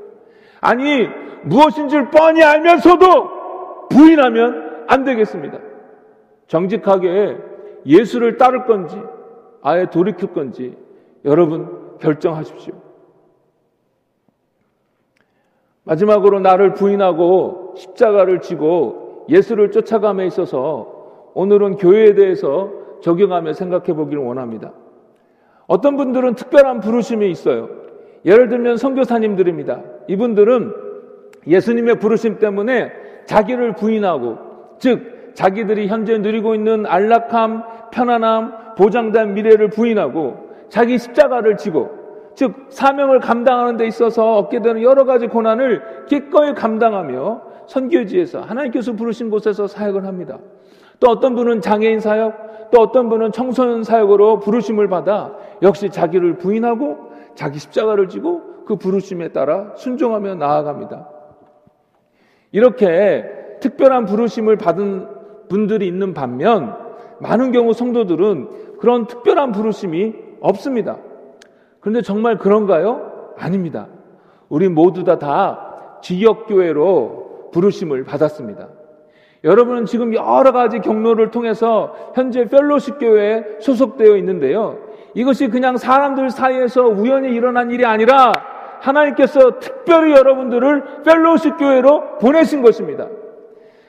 아니, 0.63 1.09
무엇인지를 1.43 2.09
뻔히 2.09 2.41
알면서도 2.41 3.89
부인하면 3.89 4.85
안 4.87 5.03
되겠습니다. 5.03 5.59
정직하게 6.47 7.37
예수를 7.85 8.37
따를 8.37 8.65
건지, 8.65 8.97
아예 9.61 9.87
돌이킬 9.89 10.33
건지, 10.33 10.77
여러분 11.25 11.97
결정하십시오. 11.99 12.73
마지막으로 15.83 16.39
나를 16.39 16.73
부인하고 16.75 17.73
십자가를 17.75 18.39
지고 18.39 19.25
예수를 19.27 19.71
쫓아감에 19.71 20.25
있어서 20.27 21.31
오늘은 21.33 21.75
교회에 21.75 22.13
대해서 22.13 22.71
적용하며 23.01 23.51
생각해 23.51 23.93
보기를 23.93 24.23
원합니다. 24.23 24.71
어떤 25.67 25.97
분들은 25.97 26.35
특별한 26.35 26.79
부르심이 26.79 27.29
있어요. 27.29 27.67
예를 28.25 28.49
들면 28.49 28.77
선교사님들입니다. 28.77 29.81
이분들은 30.07 30.73
예수님의 31.47 31.99
부르심 31.99 32.39
때문에 32.39 32.91
자기를 33.25 33.73
부인하고 33.75 34.37
즉 34.79 35.33
자기들이 35.33 35.87
현재 35.87 36.17
누리고 36.17 36.55
있는 36.55 36.85
안락함, 36.85 37.63
편안함, 37.91 38.75
보장된 38.77 39.33
미래를 39.33 39.69
부인하고 39.69 40.49
자기 40.69 40.97
십자가를 40.97 41.57
지고 41.57 42.03
즉 42.35 42.53
사명을 42.69 43.19
감당하는 43.19 43.77
데 43.77 43.85
있어서 43.87 44.37
얻게 44.37 44.61
되는 44.61 44.81
여러 44.81 45.05
가지 45.05 45.27
고난을 45.27 46.05
기꺼이 46.07 46.53
감당하며 46.53 47.41
선교지에서 47.67 48.41
하나님께서 48.41 48.93
부르신 48.93 49.29
곳에서 49.29 49.67
사역을 49.67 50.05
합니다. 50.05 50.39
또 50.99 51.09
어떤 51.09 51.35
분은 51.35 51.61
장애인 51.61 51.99
사역, 51.99 52.71
또 52.71 52.81
어떤 52.81 53.09
분은 53.09 53.31
청소년 53.31 53.83
사역으로 53.83 54.39
부르심을 54.39 54.87
받아 54.87 55.31
역시 55.61 55.89
자기를 55.89 56.37
부인하고 56.37 57.12
자기 57.35 57.59
십자가를 57.59 58.09
지고 58.09 58.41
그 58.65 58.75
부르심에 58.75 59.29
따라 59.29 59.73
순종하며 59.75 60.35
나아갑니다. 60.35 61.09
이렇게 62.51 63.25
특별한 63.59 64.05
부르심을 64.05 64.57
받은 64.57 65.07
분들이 65.49 65.87
있는 65.87 66.13
반면 66.13 66.77
많은 67.19 67.51
경우 67.51 67.73
성도들은 67.73 68.77
그런 68.79 69.07
특별한 69.07 69.51
부르심이 69.51 70.13
없습니다. 70.41 70.97
그런데 71.79 72.01
정말 72.01 72.37
그런가요? 72.37 73.33
아닙니다. 73.37 73.87
우리 74.49 74.69
모두 74.69 75.03
다, 75.03 75.19
다 75.19 75.99
지역교회로 76.01 77.49
부르심을 77.51 78.03
받았습니다. 78.03 78.69
여러분은 79.43 79.85
지금 79.85 80.13
여러 80.13 80.51
가지 80.51 80.79
경로를 80.79 81.31
통해서 81.31 81.93
현재 82.15 82.45
펠로십 82.45 82.99
교회에 82.99 83.59
소속되어 83.59 84.15
있는데요. 84.17 84.77
이것이 85.13 85.47
그냥 85.47 85.77
사람들 85.77 86.29
사이에서 86.29 86.83
우연히 86.83 87.33
일어난 87.33 87.71
일이 87.71 87.85
아니라 87.85 88.31
하나님께서 88.81 89.59
특별히 89.59 90.11
여러분들을 90.11 91.03
펠로십 91.03 91.57
교회로 91.57 92.17
보내신 92.19 92.61
것입니다. 92.61 93.07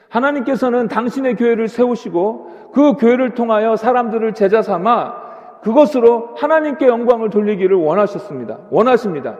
하나님께서는 0.09 0.87
당신의 0.87 1.35
교회를 1.35 1.67
세우시고 1.67 2.71
그 2.73 2.93
교회를 2.93 3.33
통하여 3.33 3.75
사람들을 3.75 4.33
제자 4.33 4.61
삼아 4.61 5.25
그것으로 5.63 6.35
하나님께 6.37 6.87
영광을 6.87 7.29
돌리기를 7.29 7.75
원하셨습니다. 7.75 8.59
원하십니다. 8.69 9.35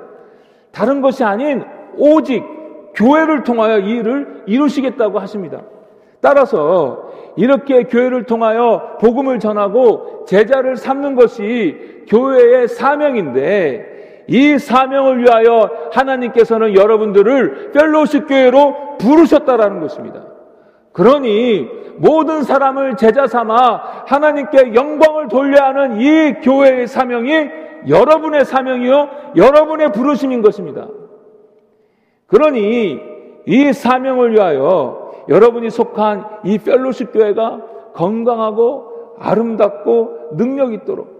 다른 0.72 1.02
것이 1.02 1.24
아닌 1.24 1.64
오직 1.98 2.44
교회를 2.96 3.44
통하여 3.44 3.80
이 3.80 3.92
일을 3.98 4.44
이루시겠다고 4.48 5.20
하십니다. 5.20 5.62
따라서 6.20 7.05
이렇게 7.36 7.84
교회를 7.84 8.24
통하여 8.24 8.98
복음을 9.00 9.40
전하고 9.40 10.26
제자를 10.28 10.78
삼는 10.78 11.16
것이 11.16 12.04
교회의 12.08 12.68
사명인데 12.68 14.24
이 14.28 14.58
사명을 14.58 15.24
위하여 15.24 15.70
하나님께서는 15.92 16.76
여러분들을 16.76 17.72
펠로십 17.72 18.28
교회로 18.28 18.98
부르셨다라는 18.98 19.82
것입니다. 19.82 20.24
그러니 20.94 21.68
모든 21.98 22.44
사람을 22.44 22.98
제자 22.98 23.28
삼아 23.28 24.04
하나님께 24.08 24.74
영광을 24.74 25.28
돌려야 25.28 25.68
하는 25.68 26.00
이 26.00 26.34
교회의 26.42 26.88
사명이 26.88 27.50
여러분의 27.88 28.46
사명이요 28.46 29.10
여러분의 29.36 29.92
부르심인 29.92 30.42
것입니다. 30.42 30.88
그러니 32.28 33.00
이 33.46 33.74
사명을 33.74 34.34
위하여 34.34 35.05
여러분이 35.28 35.70
속한 35.70 36.26
이 36.44 36.58
펠로십 36.58 37.14
교회가 37.14 37.62
건강하고 37.94 39.16
아름답고 39.20 40.32
능력 40.34 40.74
있도록 40.74 41.16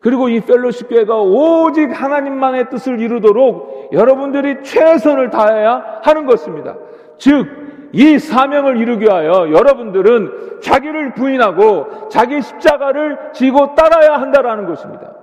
그리고 0.00 0.28
이 0.28 0.40
펠로십 0.40 0.88
교회가 0.88 1.16
오직 1.20 1.90
하나님만의 1.90 2.70
뜻을 2.70 3.00
이루도록 3.00 3.90
여러분들이 3.92 4.62
최선을 4.62 5.30
다해야 5.30 6.00
하는 6.02 6.26
것입니다. 6.26 6.76
즉, 7.18 7.46
이 7.92 8.18
사명을 8.18 8.76
이루기 8.76 9.06
위하여 9.06 9.50
여러분들은 9.50 10.60
자기를 10.60 11.14
부인하고 11.14 12.08
자기 12.10 12.42
십자가를 12.42 13.30
지고 13.32 13.74
따라야 13.74 14.20
한다라는 14.20 14.66
것입니다. 14.66 15.14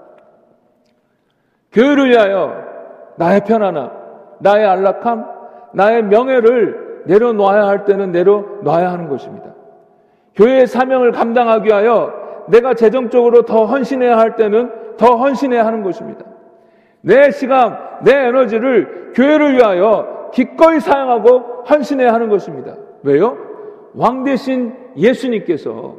교회를 1.72 2.10
위하여 2.10 2.56
나의 3.18 3.42
편안함, 3.46 3.92
나의 4.40 4.66
안락함, 4.66 5.26
나의 5.74 6.04
명예를 6.04 6.85
내려놔야 7.06 7.66
할 7.68 7.86
때는 7.86 8.12
내려놔야 8.12 8.92
하는 8.92 9.08
것입니다. 9.10 9.54
교회의 10.36 10.68
사명을 10.68 11.12
감당하기 11.12 11.68
위하여 11.68 12.14
내가 12.50 12.74
재정적으로 12.74 13.44
더 13.44 13.66
헌신해야 13.66 14.18
할 14.18 14.36
때는 14.36 14.72
더 14.98 15.16
헌신해야 15.16 15.66
하는 15.66 15.84
것입니다. 15.84 16.26
내 17.02 17.32
시간, 17.32 17.78
내 18.04 18.14
에너지를 18.28 19.12
교회를 19.14 19.54
위하여 19.54 20.30
기꺼이 20.34 20.80
사용하고 20.80 21.64
헌신해야 21.70 22.14
하는 22.14 22.30
것입니다. 22.30 22.76
왜요? 23.04 23.38
왕 23.94 24.24
대신 24.24 24.74
예수님께서 24.98 25.96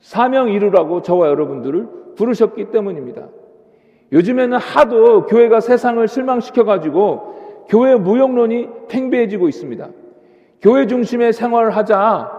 사명 0.00 0.48
이루라고 0.48 1.02
저와 1.02 1.28
여러분들을 1.28 2.14
부르셨기 2.16 2.70
때문입니다. 2.70 3.28
요즘에는 4.12 4.56
하도 4.56 5.26
교회가 5.26 5.60
세상을 5.60 6.06
실망시켜가지고 6.06 7.35
교회 7.68 7.94
무용론이 7.96 8.68
팽배해지고 8.88 9.48
있습니다. 9.48 9.88
교회 10.62 10.86
중심의 10.86 11.32
생활을 11.32 11.76
하자, 11.76 12.30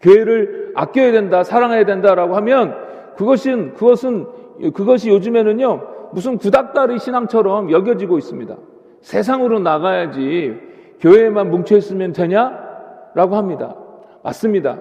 교회를 0.00 0.72
아껴야 0.74 1.12
된다, 1.12 1.42
사랑해야 1.42 1.84
된다라고 1.84 2.36
하면 2.36 2.74
그것은, 3.16 3.74
그것은, 3.74 4.26
그것이 4.74 5.10
요즘에는요, 5.10 5.80
무슨 6.12 6.38
구닥다리 6.38 6.98
신앙처럼 6.98 7.70
여겨지고 7.70 8.18
있습니다. 8.18 8.56
세상으로 9.00 9.58
나가야지 9.58 10.56
교회에만 11.00 11.50
뭉쳐있으면 11.50 12.12
되냐? 12.12 12.68
라고 13.14 13.36
합니다. 13.36 13.74
맞습니다. 14.22 14.78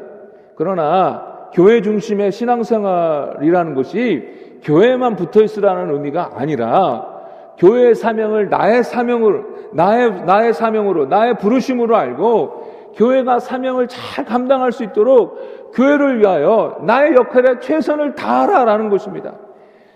그러나 0.56 1.50
교회 1.54 1.82
중심의 1.82 2.32
신앙생활이라는 2.32 3.76
것이 3.76 4.60
교회에만 4.64 5.16
붙어 5.16 5.44
있으라는 5.44 5.94
의미가 5.94 6.32
아니라 6.36 7.17
교회의 7.58 7.96
사명을 7.96 8.50
나의 8.50 8.84
사명으로, 8.84 9.44
나의, 9.74 10.24
나의 10.24 10.54
사명으로, 10.54 11.08
나의 11.08 11.38
부르심으로 11.38 11.96
알고 11.96 12.94
교회가 12.96 13.40
사명을 13.40 13.88
잘 13.88 14.26
감당할 14.26 14.72
수 14.72 14.84
있도록 14.84 15.72
교회를 15.74 16.20
위하여 16.20 16.78
나의 16.82 17.16
역할에 17.16 17.60
최선을 17.60 18.16
다하라라는 18.16 18.90
것입니다. 18.90 19.34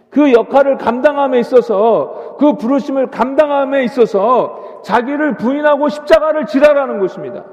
그 0.10 0.34
역할을 0.34 0.78
감당함에 0.78 1.39
있어서 1.39 2.36
그 2.38 2.58
부르심을 2.58 3.08
감당함에 3.08 3.84
있어서 3.86 4.82
자기를 4.84 5.38
부인하고 5.38 5.89
십자가를 5.89 6.45
지라라는 6.45 7.00
것입니다. 7.00 7.45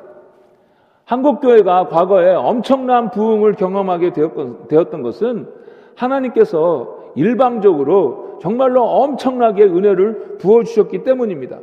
한국교회가 1.04 1.88
과거에 1.88 2.34
엄청난 2.34 3.10
부흥을 3.10 3.54
경험하게 3.54 4.12
되었던 4.12 5.02
것은 5.02 5.48
하나님께서 5.96 6.96
일방적으로 7.14 8.27
정말로 8.40 8.82
엄청나게 8.82 9.64
은혜를 9.64 10.38
부어주셨기 10.38 11.02
때문입니다. 11.02 11.58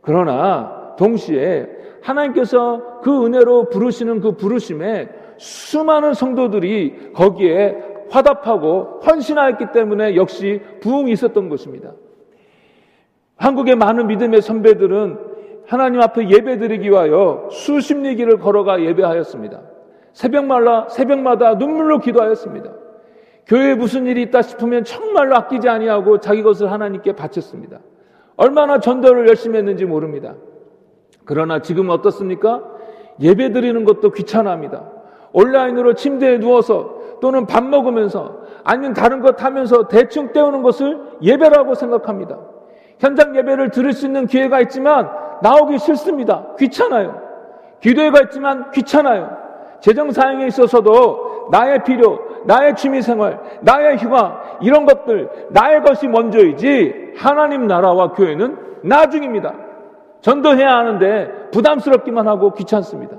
그러나 0.00 0.94
동시에 0.98 1.66
하나님께서 2.02 3.00
그 3.02 3.24
은혜로 3.24 3.70
부르시는 3.70 4.20
그 4.20 4.32
부르심에 4.32 5.08
수많은 5.38 6.14
성도들이 6.14 7.12
거기에 7.14 7.76
화답하고 8.10 9.00
헌신하였기 9.06 9.72
때문에 9.72 10.16
역시 10.16 10.60
부흥이 10.80 11.10
있었던 11.12 11.48
것입니다. 11.48 11.92
한국의 13.36 13.76
많은 13.76 14.06
믿음의 14.06 14.42
선배들은 14.42 15.18
하나님 15.66 16.00
앞에 16.02 16.28
예배드리기 16.28 16.90
위하여 16.90 17.48
수십 17.50 17.96
리기를 17.96 18.38
걸어가 18.38 18.82
예배하였습니다. 18.82 19.62
새벽마다 20.12 20.88
새벽마다 20.88 21.54
눈물로 21.54 21.98
기도하였습니다. 21.98 22.70
교회에 23.46 23.74
무슨 23.74 24.06
일이 24.06 24.22
있다 24.22 24.42
싶으면 24.42 24.84
정말로 24.84 25.36
아끼지 25.36 25.68
아니하고 25.68 26.18
자기 26.18 26.42
것을 26.42 26.72
하나님께 26.72 27.12
바쳤습니다. 27.14 27.80
얼마나 28.36 28.80
전도를 28.80 29.28
열심히 29.28 29.58
했는지 29.58 29.84
모릅니다. 29.84 30.34
그러나 31.24 31.60
지금 31.60 31.90
어떻습니까? 31.90 32.62
예배 33.20 33.52
드리는 33.52 33.84
것도 33.84 34.10
귀찮아합니다. 34.10 34.90
온라인으로 35.32 35.94
침대에 35.94 36.38
누워서 36.38 37.18
또는 37.20 37.46
밥 37.46 37.64
먹으면서 37.64 38.44
아니면 38.64 38.94
다른 38.94 39.20
것 39.20 39.42
하면서 39.42 39.88
대충 39.88 40.32
때우는 40.32 40.62
것을 40.62 40.98
예배라고 41.22 41.74
생각합니다. 41.74 42.38
현장 42.98 43.36
예배를 43.36 43.70
들을 43.70 43.92
수 43.92 44.06
있는 44.06 44.26
기회가 44.26 44.60
있지만 44.60 45.10
나오기 45.42 45.78
싫습니다. 45.78 46.54
귀찮아요. 46.58 47.20
기도회가 47.80 48.20
있지만 48.24 48.70
귀찮아요. 48.70 49.36
재정 49.80 50.10
사용에 50.10 50.46
있어서도 50.46 51.48
나의 51.50 51.84
필요, 51.84 52.18
나의 52.44 52.76
취미 52.76 53.02
생활, 53.02 53.40
나의 53.62 53.98
휴가, 53.98 54.58
이런 54.60 54.84
것들, 54.86 55.28
나의 55.50 55.82
것이 55.82 56.08
먼저이지 56.08 57.14
하나님 57.16 57.66
나라와 57.66 58.12
교회는 58.12 58.56
나중입니다. 58.82 59.54
전도해야 60.20 60.68
하는데 60.68 61.50
부담스럽기만 61.52 62.26
하고 62.28 62.52
귀찮습니다. 62.54 63.18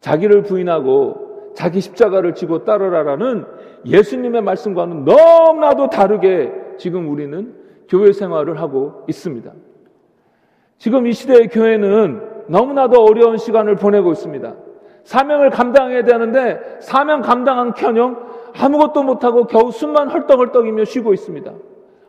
자기를 0.00 0.42
부인하고 0.42 1.52
자기 1.54 1.80
십자가를 1.80 2.34
지고 2.34 2.64
따르라라는 2.64 3.44
예수님의 3.84 4.42
말씀과는 4.42 5.04
너무나도 5.04 5.90
다르게 5.90 6.52
지금 6.76 7.08
우리는 7.08 7.54
교회 7.88 8.12
생활을 8.12 8.60
하고 8.60 9.04
있습니다. 9.08 9.50
지금 10.78 11.06
이 11.06 11.12
시대의 11.12 11.48
교회는 11.48 12.44
너무나도 12.48 13.02
어려운 13.02 13.36
시간을 13.36 13.76
보내고 13.76 14.12
있습니다. 14.12 14.54
사명을 15.08 15.48
감당해야 15.48 16.04
되는데 16.04 16.60
사명 16.80 17.22
감당한 17.22 17.72
켜녕 17.72 18.28
아무것도 18.54 19.02
못하고 19.04 19.46
겨우 19.46 19.72
숨만 19.72 20.10
헐떡헐떡이며 20.10 20.84
쉬고 20.84 21.14
있습니다. 21.14 21.50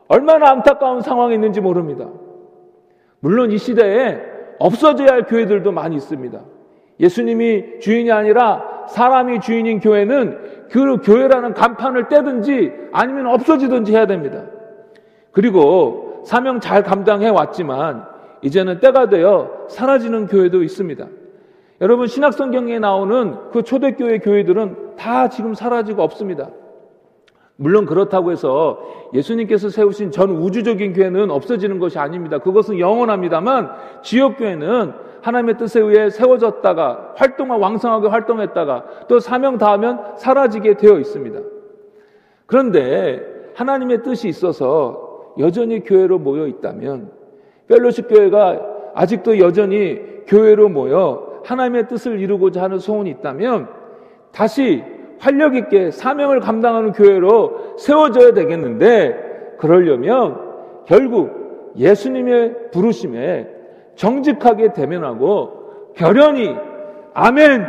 얼마나 0.09 0.49
안타까운 0.49 0.99
상황이 0.99 1.35
있는지 1.35 1.61
모릅니다. 1.61 2.09
물론 3.21 3.51
이 3.51 3.57
시대에 3.57 4.19
없어져야 4.59 5.13
할 5.13 5.23
교회들도 5.23 5.71
많이 5.71 5.95
있습니다. 5.95 6.41
예수님이 6.99 7.79
주인이 7.79 8.11
아니라 8.11 8.85
사람이 8.89 9.39
주인인 9.39 9.79
교회는 9.79 10.67
그 10.69 10.97
교회라는 10.97 11.53
간판을 11.53 12.09
떼든지 12.09 12.73
아니면 12.91 13.27
없어지든지 13.27 13.93
해야 13.93 14.07
됩니다. 14.07 14.43
그리고 15.31 16.21
사명 16.25 16.59
잘 16.59 16.83
감당해 16.83 17.29
왔지만 17.29 18.05
이제는 18.41 18.81
때가 18.81 19.07
되어 19.07 19.67
사라지는 19.69 20.27
교회도 20.27 20.63
있습니다. 20.63 21.07
여러분 21.81 22.07
신학성경에 22.07 22.79
나오는 22.79 23.35
그 23.51 23.63
초대교회 23.63 24.19
교회들은 24.19 24.95
다 24.97 25.29
지금 25.29 25.53
사라지고 25.53 26.01
없습니다. 26.03 26.49
물론 27.55 27.85
그렇다고 27.85 28.31
해서 28.31 28.79
예수님께서 29.13 29.69
세우신 29.69 30.11
전 30.11 30.29
우주적인 30.29 30.93
교회는 30.93 31.31
없어지는 31.31 31.79
것이 31.79 31.99
아닙니다. 31.99 32.37
그것은 32.39 32.79
영원합니다만 32.79 33.71
지역교회는 34.01 34.93
하나님의 35.21 35.57
뜻에 35.57 35.81
의해 35.81 36.09
세워졌다가 36.09 37.15
활동을 37.15 37.57
왕성하게 37.57 38.07
활동했다가 38.07 38.85
또 39.09 39.19
사명 39.19 39.57
다하면 39.57 40.15
사라지게 40.15 40.75
되어 40.75 40.99
있습니다. 40.99 41.39
그런데 42.45 43.51
하나님의 43.55 44.03
뜻이 44.03 44.29
있어서 44.29 45.33
여전히 45.37 45.83
교회로 45.83 46.19
모여 46.19 46.47
있다면 46.47 47.11
펠로시 47.67 48.03
교회가 48.03 48.59
아직도 48.95 49.39
여전히 49.39 49.99
교회로 50.27 50.69
모여 50.69 51.28
하나님의 51.49 51.87
뜻을 51.87 52.19
이루고자 52.19 52.61
하는 52.61 52.77
소원이 52.77 53.09
있다면 53.09 53.67
다시 54.31 54.83
활력 55.19 55.55
있게 55.55 55.89
사명을 55.91 56.39
감당하는 56.39 56.91
교회로 56.91 57.77
세워져야 57.77 58.33
되겠는데 58.33 59.55
그러려면 59.57 60.39
결국 60.85 61.73
예수님의 61.75 62.71
부르심에 62.71 63.47
정직하게 63.95 64.73
대면하고 64.73 65.93
결연히 65.95 66.55
아멘 67.13 67.65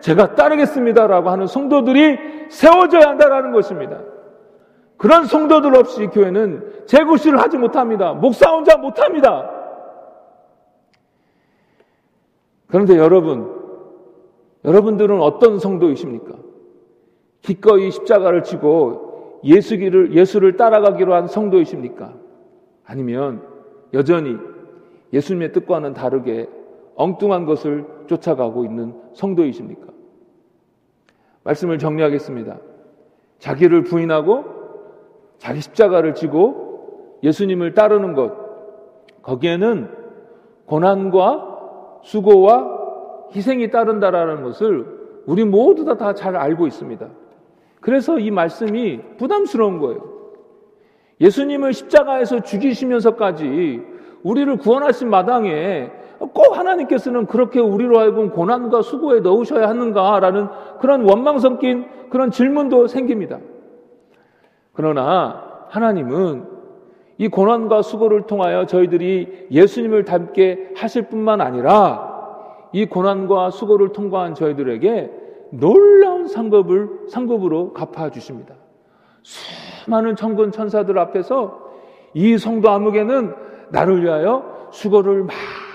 제가 0.00 0.34
따르겠습니다라고 0.34 1.28
하는 1.28 1.46
성도들이 1.46 2.18
세워져야 2.48 3.08
한다라는 3.08 3.52
것입니다. 3.52 3.98
그런 4.96 5.26
성도들 5.26 5.76
없이 5.76 6.06
교회는 6.06 6.86
재구시를 6.86 7.38
하지 7.38 7.58
못합니다. 7.58 8.14
목사 8.14 8.50
혼자 8.50 8.76
못합니다. 8.76 9.57
그런데 12.68 12.96
여러분, 12.96 13.50
여러분들은 14.64 15.20
어떤 15.20 15.58
성도이십니까? 15.58 16.34
기꺼이 17.42 17.90
십자가를 17.90 18.42
지고 18.44 19.40
예수기를, 19.44 20.14
예수를 20.14 20.56
따라가기로 20.56 21.14
한 21.14 21.26
성도이십니까? 21.26 22.14
아니면 22.84 23.42
여전히 23.94 24.36
예수님의 25.12 25.52
뜻과는 25.52 25.94
다르게 25.94 26.48
엉뚱한 26.96 27.46
것을 27.46 27.86
쫓아가고 28.06 28.64
있는 28.64 28.94
성도이십니까? 29.14 29.86
말씀을 31.44 31.78
정리하겠습니다. 31.78 32.58
자기를 33.38 33.84
부인하고 33.84 34.44
자기 35.38 35.60
십자가를 35.60 36.14
지고 36.14 37.18
예수님을 37.22 37.74
따르는 37.74 38.14
것, 38.14 38.32
거기에는 39.22 39.88
고난과 40.66 41.57
수고와 42.02 42.78
희생이 43.34 43.70
따른다라는 43.70 44.42
것을 44.42 44.98
우리 45.26 45.44
모두 45.44 45.84
다 45.84 46.12
잘 46.14 46.36
알고 46.36 46.66
있습니다. 46.66 47.06
그래서 47.80 48.18
이 48.18 48.30
말씀이 48.30 49.00
부담스러운 49.18 49.78
거예요. 49.78 50.18
예수님을 51.20 51.72
십자가에서 51.72 52.40
죽이시면서까지 52.40 53.82
우리를 54.22 54.56
구원하신 54.56 55.10
마당에 55.10 55.90
꼭 56.18 56.58
하나님께서는 56.58 57.26
그렇게 57.26 57.60
우리로 57.60 57.98
하여금 58.00 58.30
고난과 58.30 58.82
수고에 58.82 59.20
넣으셔야 59.20 59.68
하는가라는 59.68 60.48
그런 60.80 61.08
원망 61.08 61.38
섞인 61.38 61.86
그런 62.10 62.30
질문도 62.30 62.88
생깁니다. 62.88 63.38
그러나 64.72 65.66
하나님은 65.68 66.57
이 67.18 67.26
고난과 67.26 67.82
수고를 67.82 68.22
통하여 68.22 68.64
저희들이 68.64 69.48
예수님을 69.50 70.04
닮게 70.04 70.70
하실 70.76 71.08
뿐만 71.08 71.40
아니라 71.40 72.16
이 72.72 72.86
고난과 72.86 73.50
수고를 73.50 73.90
통과한 73.92 74.34
저희들에게 74.34 75.10
놀라운 75.50 76.28
상급을 76.28 77.08
상급으로 77.08 77.72
갚아 77.72 78.10
주십니다. 78.10 78.54
수많은 79.22 80.14
천군 80.14 80.52
천사들 80.52 80.98
앞에서 80.98 81.60
이 82.14 82.38
성도 82.38 82.70
아무개는 82.70 83.34
나를 83.70 84.04
위하여 84.04 84.68
수고를 84.70 85.26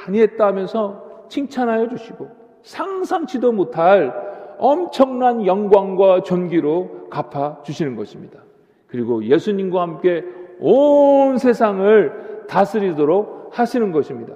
많이 0.08 0.22
했다 0.22 0.48
하면서 0.48 1.04
칭찬하여 1.28 1.90
주시고 1.90 2.28
상상치도 2.62 3.52
못할 3.52 4.14
엄청난 4.60 5.46
영광과 5.46 6.22
존귀로 6.22 7.10
갚아 7.10 7.60
주시는 7.64 7.96
것입니다. 7.96 8.40
그리고 8.88 9.24
예수님과 9.26 9.82
함께 9.82 10.24
온 10.60 11.38
세상을 11.38 12.46
다스리도록 12.48 13.52
하시는 13.52 13.92
것입니다. 13.92 14.34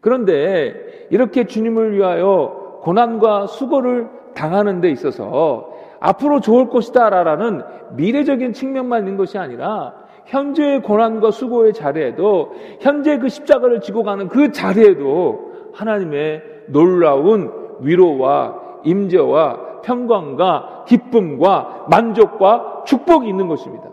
그런데 0.00 0.74
이렇게 1.10 1.44
주님을 1.44 1.96
위하여 1.96 2.80
고난과 2.82 3.46
수고를 3.46 4.08
당하는 4.34 4.80
데 4.80 4.90
있어서 4.90 5.72
앞으로 6.00 6.40
좋을 6.40 6.68
것이다 6.68 7.10
라는 7.10 7.62
미래적인 7.92 8.52
측면만 8.52 9.00
있는 9.00 9.16
것이 9.16 9.38
아니라 9.38 9.94
현재의 10.26 10.82
고난과 10.82 11.30
수고의 11.30 11.72
자리에도 11.72 12.52
현재 12.80 13.18
그 13.18 13.28
십자가를 13.28 13.80
지고 13.80 14.02
가는 14.02 14.28
그 14.28 14.50
자리에도 14.50 15.52
하나님의 15.74 16.42
놀라운 16.68 17.52
위로와 17.80 18.60
임재와 18.84 19.82
평강과 19.82 20.84
기쁨과 20.86 21.86
만족과 21.88 22.82
축복이 22.86 23.28
있는 23.28 23.48
것입니다. 23.48 23.91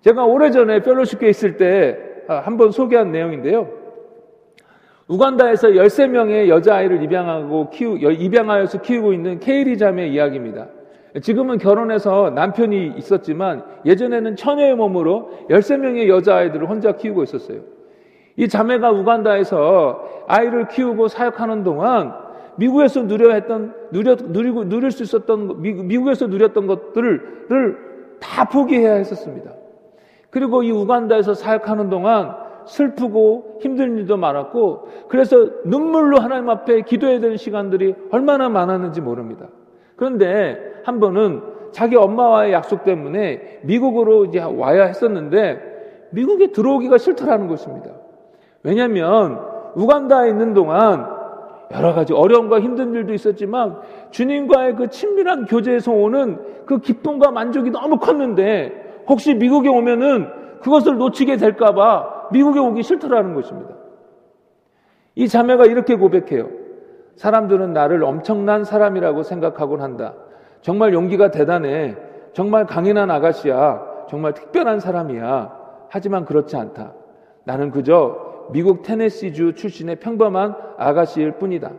제가 0.00 0.24
오래전에 0.24 0.82
펠로쉽교에 0.82 1.28
있을 1.30 1.56
때 1.56 2.08
한 2.28 2.58
번 2.58 2.70
소개한 2.72 3.10
내용인데요. 3.10 3.68
우간다에서 5.08 5.68
13명의 5.68 6.48
여자아이를 6.48 7.02
입양하고 7.02 7.70
키우, 7.70 7.96
입양하여서 7.96 8.82
키우고 8.82 9.14
있는 9.14 9.40
케이리 9.40 9.78
자매의 9.78 10.12
이야기입니다. 10.12 10.66
지금은 11.22 11.56
결혼해서 11.56 12.28
남편이 12.30 12.92
있었지만 12.98 13.64
예전에는 13.86 14.36
처녀의 14.36 14.76
몸으로 14.76 15.30
13명의 15.48 16.08
여자아이들을 16.08 16.68
혼자 16.68 16.92
키우고 16.92 17.22
있었어요. 17.22 17.60
이 18.36 18.46
자매가 18.46 18.90
우간다에서 18.92 20.24
아이를 20.28 20.68
키우고 20.68 21.08
사역하는 21.08 21.64
동안 21.64 22.12
미국에서 22.56 23.04
누려 23.04 23.32
했던, 23.32 23.72
누려, 23.90 24.16
누리고, 24.20 24.68
누릴 24.68 24.90
수 24.90 25.02
있었던, 25.02 25.62
미국에서 25.62 26.26
누렸던 26.26 26.66
것들을 26.66 27.78
다 28.20 28.44
포기해야 28.48 28.94
했었습니다. 28.96 29.52
그리고 30.38 30.62
이 30.62 30.70
우간다에서 30.70 31.34
사역하는 31.34 31.90
동안 31.90 32.32
슬프고 32.64 33.58
힘든 33.60 33.98
일도 33.98 34.16
많았고 34.16 34.88
그래서 35.08 35.48
눈물로 35.64 36.20
하나님 36.20 36.48
앞에 36.48 36.82
기도해야 36.82 37.18
되는 37.18 37.36
시간들이 37.36 37.96
얼마나 38.12 38.48
많았는지 38.48 39.00
모릅니다. 39.00 39.48
그런데 39.96 40.56
한 40.84 41.00
번은 41.00 41.42
자기 41.72 41.96
엄마와의 41.96 42.52
약속 42.52 42.84
때문에 42.84 43.60
미국으로 43.62 44.26
이제 44.26 44.40
와야 44.40 44.84
했었는데 44.84 46.08
미국에 46.12 46.52
들어오기가 46.52 46.98
싫더라는 46.98 47.48
것입니다. 47.48 47.90
왜냐하면 48.62 49.40
우간다에 49.74 50.28
있는 50.28 50.54
동안 50.54 51.04
여러 51.72 51.94
가지 51.94 52.12
어려움과 52.12 52.60
힘든 52.60 52.94
일도 52.94 53.12
있었지만 53.12 53.76
주님과의 54.12 54.76
그 54.76 54.88
친밀한 54.88 55.46
교제에서 55.46 55.90
오는 55.90 56.38
그 56.64 56.78
기쁨과 56.78 57.32
만족이 57.32 57.70
너무 57.70 57.98
컸는데 57.98 58.87
혹시 59.08 59.34
미국에 59.34 59.68
오면은 59.68 60.28
그것을 60.60 60.98
놓치게 60.98 61.36
될까봐 61.36 62.28
미국에 62.32 62.60
오기 62.60 62.82
싫더라는 62.82 63.34
것입니다. 63.34 63.74
이 65.14 65.26
자매가 65.28 65.66
이렇게 65.66 65.96
고백해요. 65.96 66.48
사람들은 67.16 67.72
나를 67.72 68.04
엄청난 68.04 68.64
사람이라고 68.64 69.22
생각하곤 69.22 69.80
한다. 69.80 70.14
정말 70.60 70.92
용기가 70.92 71.30
대단해. 71.30 71.96
정말 72.32 72.66
강인한 72.66 73.10
아가씨야. 73.10 74.06
정말 74.08 74.34
특별한 74.34 74.78
사람이야. 74.78 75.56
하지만 75.88 76.24
그렇지 76.24 76.56
않다. 76.56 76.92
나는 77.44 77.70
그저 77.70 78.46
미국 78.52 78.82
테네시주 78.82 79.54
출신의 79.54 79.96
평범한 79.96 80.54
아가씨일 80.76 81.32
뿐이다. 81.32 81.70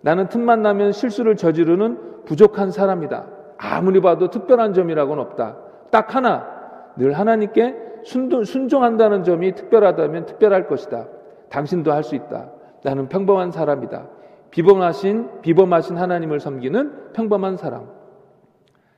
나는 0.00 0.28
틈만 0.28 0.62
나면 0.62 0.92
실수를 0.92 1.36
저지르는 1.36 2.24
부족한 2.24 2.70
사람이다. 2.70 3.26
아무리 3.58 4.00
봐도 4.00 4.30
특별한 4.30 4.72
점이라고는 4.72 5.22
없다. 5.22 5.56
딱 5.90 6.14
하나, 6.14 6.57
늘 6.98 7.12
하나님께 7.12 7.74
순종한다는 8.02 9.24
점이 9.24 9.54
특별하다면 9.54 10.26
특별할 10.26 10.66
것이다. 10.66 11.06
당신도 11.48 11.92
할 11.92 12.02
수 12.02 12.14
있다. 12.14 12.50
나는 12.82 13.08
평범한 13.08 13.50
사람이다. 13.50 14.08
비범하신, 14.50 15.40
비범하신 15.42 15.96
하나님을 15.96 16.40
섬기는 16.40 17.12
평범한 17.12 17.56
사람. 17.56 17.88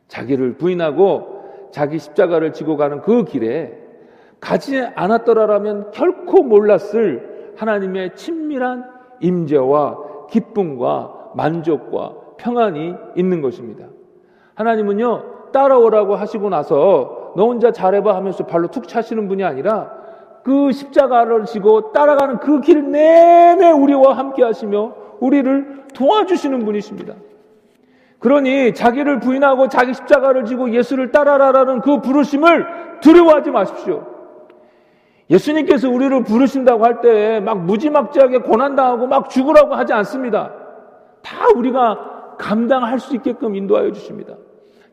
자기를 0.09 0.55
부인하고 0.57 1.69
자기 1.71 1.99
십자가를 1.99 2.53
지고 2.53 2.77
가는 2.77 3.01
그 3.01 3.25
길에 3.25 3.77
가지 4.41 4.81
않았더라라면 4.81 5.91
결코 5.93 6.43
몰랐을 6.43 7.55
하나님의 7.57 8.17
친밀한 8.17 8.85
임재와 9.21 10.27
기쁨과 10.31 11.33
만족과 11.35 12.15
평안이 12.39 12.95
있는 13.17 13.43
것입니다. 13.43 13.87
하나님은요, 14.55 15.51
따라오라고 15.53 16.17
하시고 16.17 16.49
나서 16.49 17.20
너 17.37 17.45
혼자 17.47 17.71
잘해봐 17.73 18.15
하면서 18.15 18.45
발로 18.47 18.69
툭 18.69 18.89
차시는 18.89 19.29
분이 19.29 19.45
아니라 19.45 19.91
그 20.43 20.73
십자가를 20.73 21.45
지고 21.45 21.93
따라가는 21.93 22.39
그 22.39 22.61
길 22.61 22.91
내내 22.91 23.71
우리와 23.71 24.17
함께 24.17 24.43
하시며 24.43 24.95
우리를 25.21 25.85
도와주시는 25.95 26.65
분이십니다. 26.65 27.15
그러니 28.19 28.75
자기를 28.75 29.21
부인하고 29.21 29.69
자기 29.69 29.95
십자가를 29.95 30.45
지고 30.45 30.71
예수를 30.71 31.11
따라라라는 31.11 31.81
그 31.81 32.01
부르심을 32.01 33.01
두려워하지 33.01 33.51
마십시오. 33.51 34.07
예수님께서 35.31 35.89
우리를 35.89 36.25
부르신다고 36.25 36.85
할 36.85 37.01
때 37.01 37.41
막 37.41 37.61
무지막지하게 37.65 38.39
고난당하고 38.39 39.07
막 39.07 39.31
죽으라고 39.31 39.75
하지 39.75 39.93
않습니다. 39.93 40.53
다 41.23 41.47
우리가 41.55 42.35
감당할 42.39 42.99
수 42.99 43.15
있게끔 43.15 43.55
인도하여 43.55 43.93
주십니다. 43.93 44.35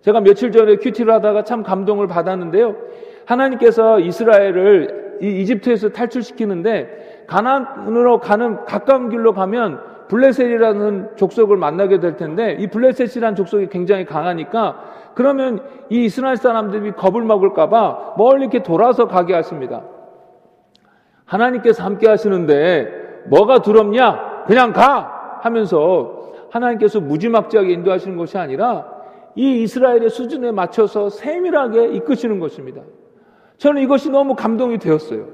제가 0.07 0.21
며칠 0.21 0.53
전에 0.53 0.77
큐티를 0.77 1.13
하다가 1.15 1.43
참 1.43 1.63
감동을 1.63 2.07
받았는데요. 2.07 2.77
하나님께서 3.25 3.99
이스라엘을 3.99 5.17
이 5.21 5.41
이집트에서 5.41 5.89
탈출시키는데 5.89 7.25
가나안으로 7.27 8.21
가는 8.21 8.63
가까운 8.63 9.09
길로 9.09 9.33
가면 9.33 9.81
블레셋이라는 10.07 11.17
족속을 11.17 11.57
만나게 11.57 11.99
될 11.99 12.15
텐데 12.15 12.55
이 12.57 12.67
블레셋이라는 12.67 13.35
족속이 13.35 13.67
굉장히 13.67 14.05
강하니까 14.05 14.81
그러면 15.13 15.59
이 15.89 16.05
이스라엘 16.05 16.37
사람들이 16.37 16.93
겁을 16.93 17.23
먹을까봐 17.23 18.13
멀리 18.17 18.43
이렇게 18.43 18.63
돌아서 18.63 19.09
가게 19.09 19.33
하십니다. 19.33 19.81
하나님께서 21.25 21.83
함께 21.83 22.07
하시는데 22.07 23.25
뭐가 23.25 23.61
두렵냐? 23.61 24.45
그냥 24.47 24.71
가! 24.71 25.39
하면서 25.41 26.31
하나님께서 26.49 27.01
무지막지하게 27.01 27.73
인도하시는 27.73 28.15
것이 28.15 28.37
아니라 28.37 28.96
이 29.37 29.61
이스라엘의 29.61 30.09
수준에 30.09 30.51
맞춰서 30.51 31.09
세밀하게 31.09 31.89
이끄시는 31.93 32.39
것입니다. 32.39 32.81
저는 33.59 33.83
이것이 33.83 34.09
너무 34.09 34.35
감동이 34.35 34.79
되었어요. 34.79 35.27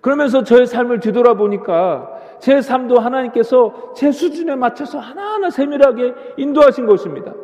그러면서 0.00 0.42
저의 0.42 0.66
삶을 0.66 1.00
뒤돌아보니까 1.00 2.38
제 2.40 2.62
삶도 2.62 2.98
하나님께서 2.98 3.92
제 3.94 4.10
수준에 4.10 4.56
맞춰서 4.56 4.98
하나하나 4.98 5.50
세밀하게 5.50 6.14
인도하신 6.38 6.86
것입니다. 6.86 7.34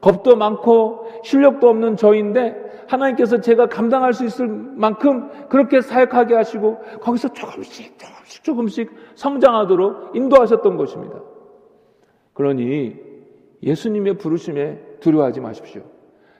겁도 0.00 0.34
많고 0.34 1.06
실력도 1.22 1.68
없는 1.68 1.96
저인데 1.96 2.84
하나님께서 2.88 3.40
제가 3.40 3.66
감당할 3.66 4.12
수 4.14 4.24
있을 4.24 4.48
만큼 4.48 5.28
그렇게 5.48 5.80
사역하게 5.80 6.34
하시고 6.34 6.78
거기서 7.00 7.32
조금씩 7.32 7.98
조금씩 7.98 8.44
조금씩 8.44 8.90
성장하도록 9.14 10.16
인도하셨던 10.16 10.76
것입니다. 10.76 11.20
그러니 12.34 12.96
예수님의 13.62 14.18
부르심에 14.18 14.85
두려워하지 15.00 15.40
마십시오. 15.40 15.82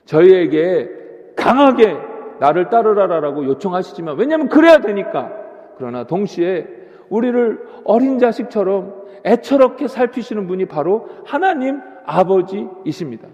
저희에게 0.05 0.89
강하게 1.37 1.97
나를 2.39 2.71
따르라라고 2.71 3.45
요청하시지만 3.45 4.17
왜냐하면 4.17 4.49
그래야 4.49 4.79
되니까. 4.79 5.33
그러나 5.79 6.07
동시에 6.07 6.67
우리를 7.09 7.67
어린 7.85 8.19
자식처럼 8.19 9.07
애처롭게 9.25 9.89
살피시는 9.89 10.47
분이 10.47 10.67
바로 10.67 11.09
하나님 11.25 11.81
아버지이십니다. 12.05 13.29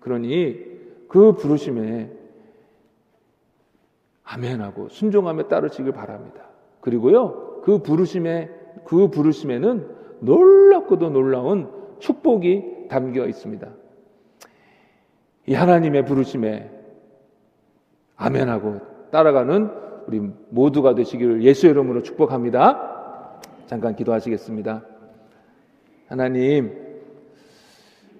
그러니 0.00 0.58
그 1.08 1.32
부르심에 1.32 2.10
아멘하고 4.24 4.88
순종함에 4.88 5.48
따르시길 5.48 5.92
바랍니다. 5.92 6.42
그리고요, 6.80 7.60
그 7.62 7.78
부르심에, 7.78 8.50
그 8.84 9.08
부르심에는 9.08 9.88
놀랍고도 10.20 11.10
놀라운 11.10 11.70
축복이 11.98 12.88
담겨 12.88 13.26
있습니다. 13.26 13.68
이 15.46 15.54
하나님의 15.54 16.04
부르심에 16.04 16.70
아멘하고 18.16 18.80
따라가는 19.10 19.70
우리 20.06 20.20
모두가 20.50 20.94
되시기를 20.94 21.42
예수 21.42 21.66
이름으로 21.66 22.02
축복합니다. 22.02 23.40
잠깐 23.66 23.96
기도하시겠습니다. 23.96 24.84
하나님, 26.08 26.72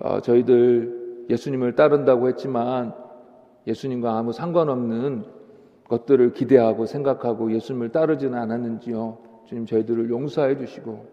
어, 0.01 0.21
저희들 0.21 1.27
예수님을 1.31 1.75
따른다고 1.75 2.29
했지만 2.29 2.95
예수님과 3.67 4.19
아무 4.19 4.33
상관없는 4.33 5.25
것들을 5.89 6.33
기대하고 6.33 6.87
생각하고 6.87 7.53
예수님을 7.53 7.91
따르지는 7.91 8.39
않았는지요. 8.39 9.19
주님 9.47 9.67
저희들을 9.67 10.11
용서해 10.11 10.57
주시고 10.57 11.07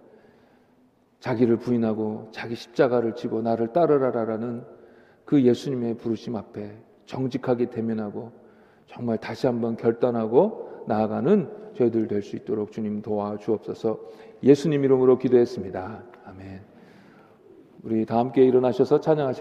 자기를 1.20 1.57
부인하고 1.57 2.30
자기 2.32 2.55
십자가를 2.55 3.16
지고 3.16 3.41
나를 3.41 3.74
따르라라는 3.74 4.64
그 5.32 5.41
예수님의 5.43 5.95
부르심 5.95 6.36
앞에 6.36 6.75
정직하게 7.05 7.69
대면하고 7.69 8.34
정말 8.86 9.17
다시 9.17 9.47
한번 9.47 9.77
결단하고 9.77 10.84
나아가는 10.88 11.49
저희들 11.73 12.09
될 12.09 12.21
수 12.21 12.36
있도록 12.36 12.73
주님 12.73 13.01
도와주옵소서. 13.01 13.97
예수님 14.43 14.84
이름으로 14.84 15.17
기도했습니다. 15.17 16.03
아멘. 16.25 16.59
우리 17.84 18.05
다 18.05 18.17
함께 18.17 18.43
일어나셔서 18.43 18.99
찬양하시 18.99 19.29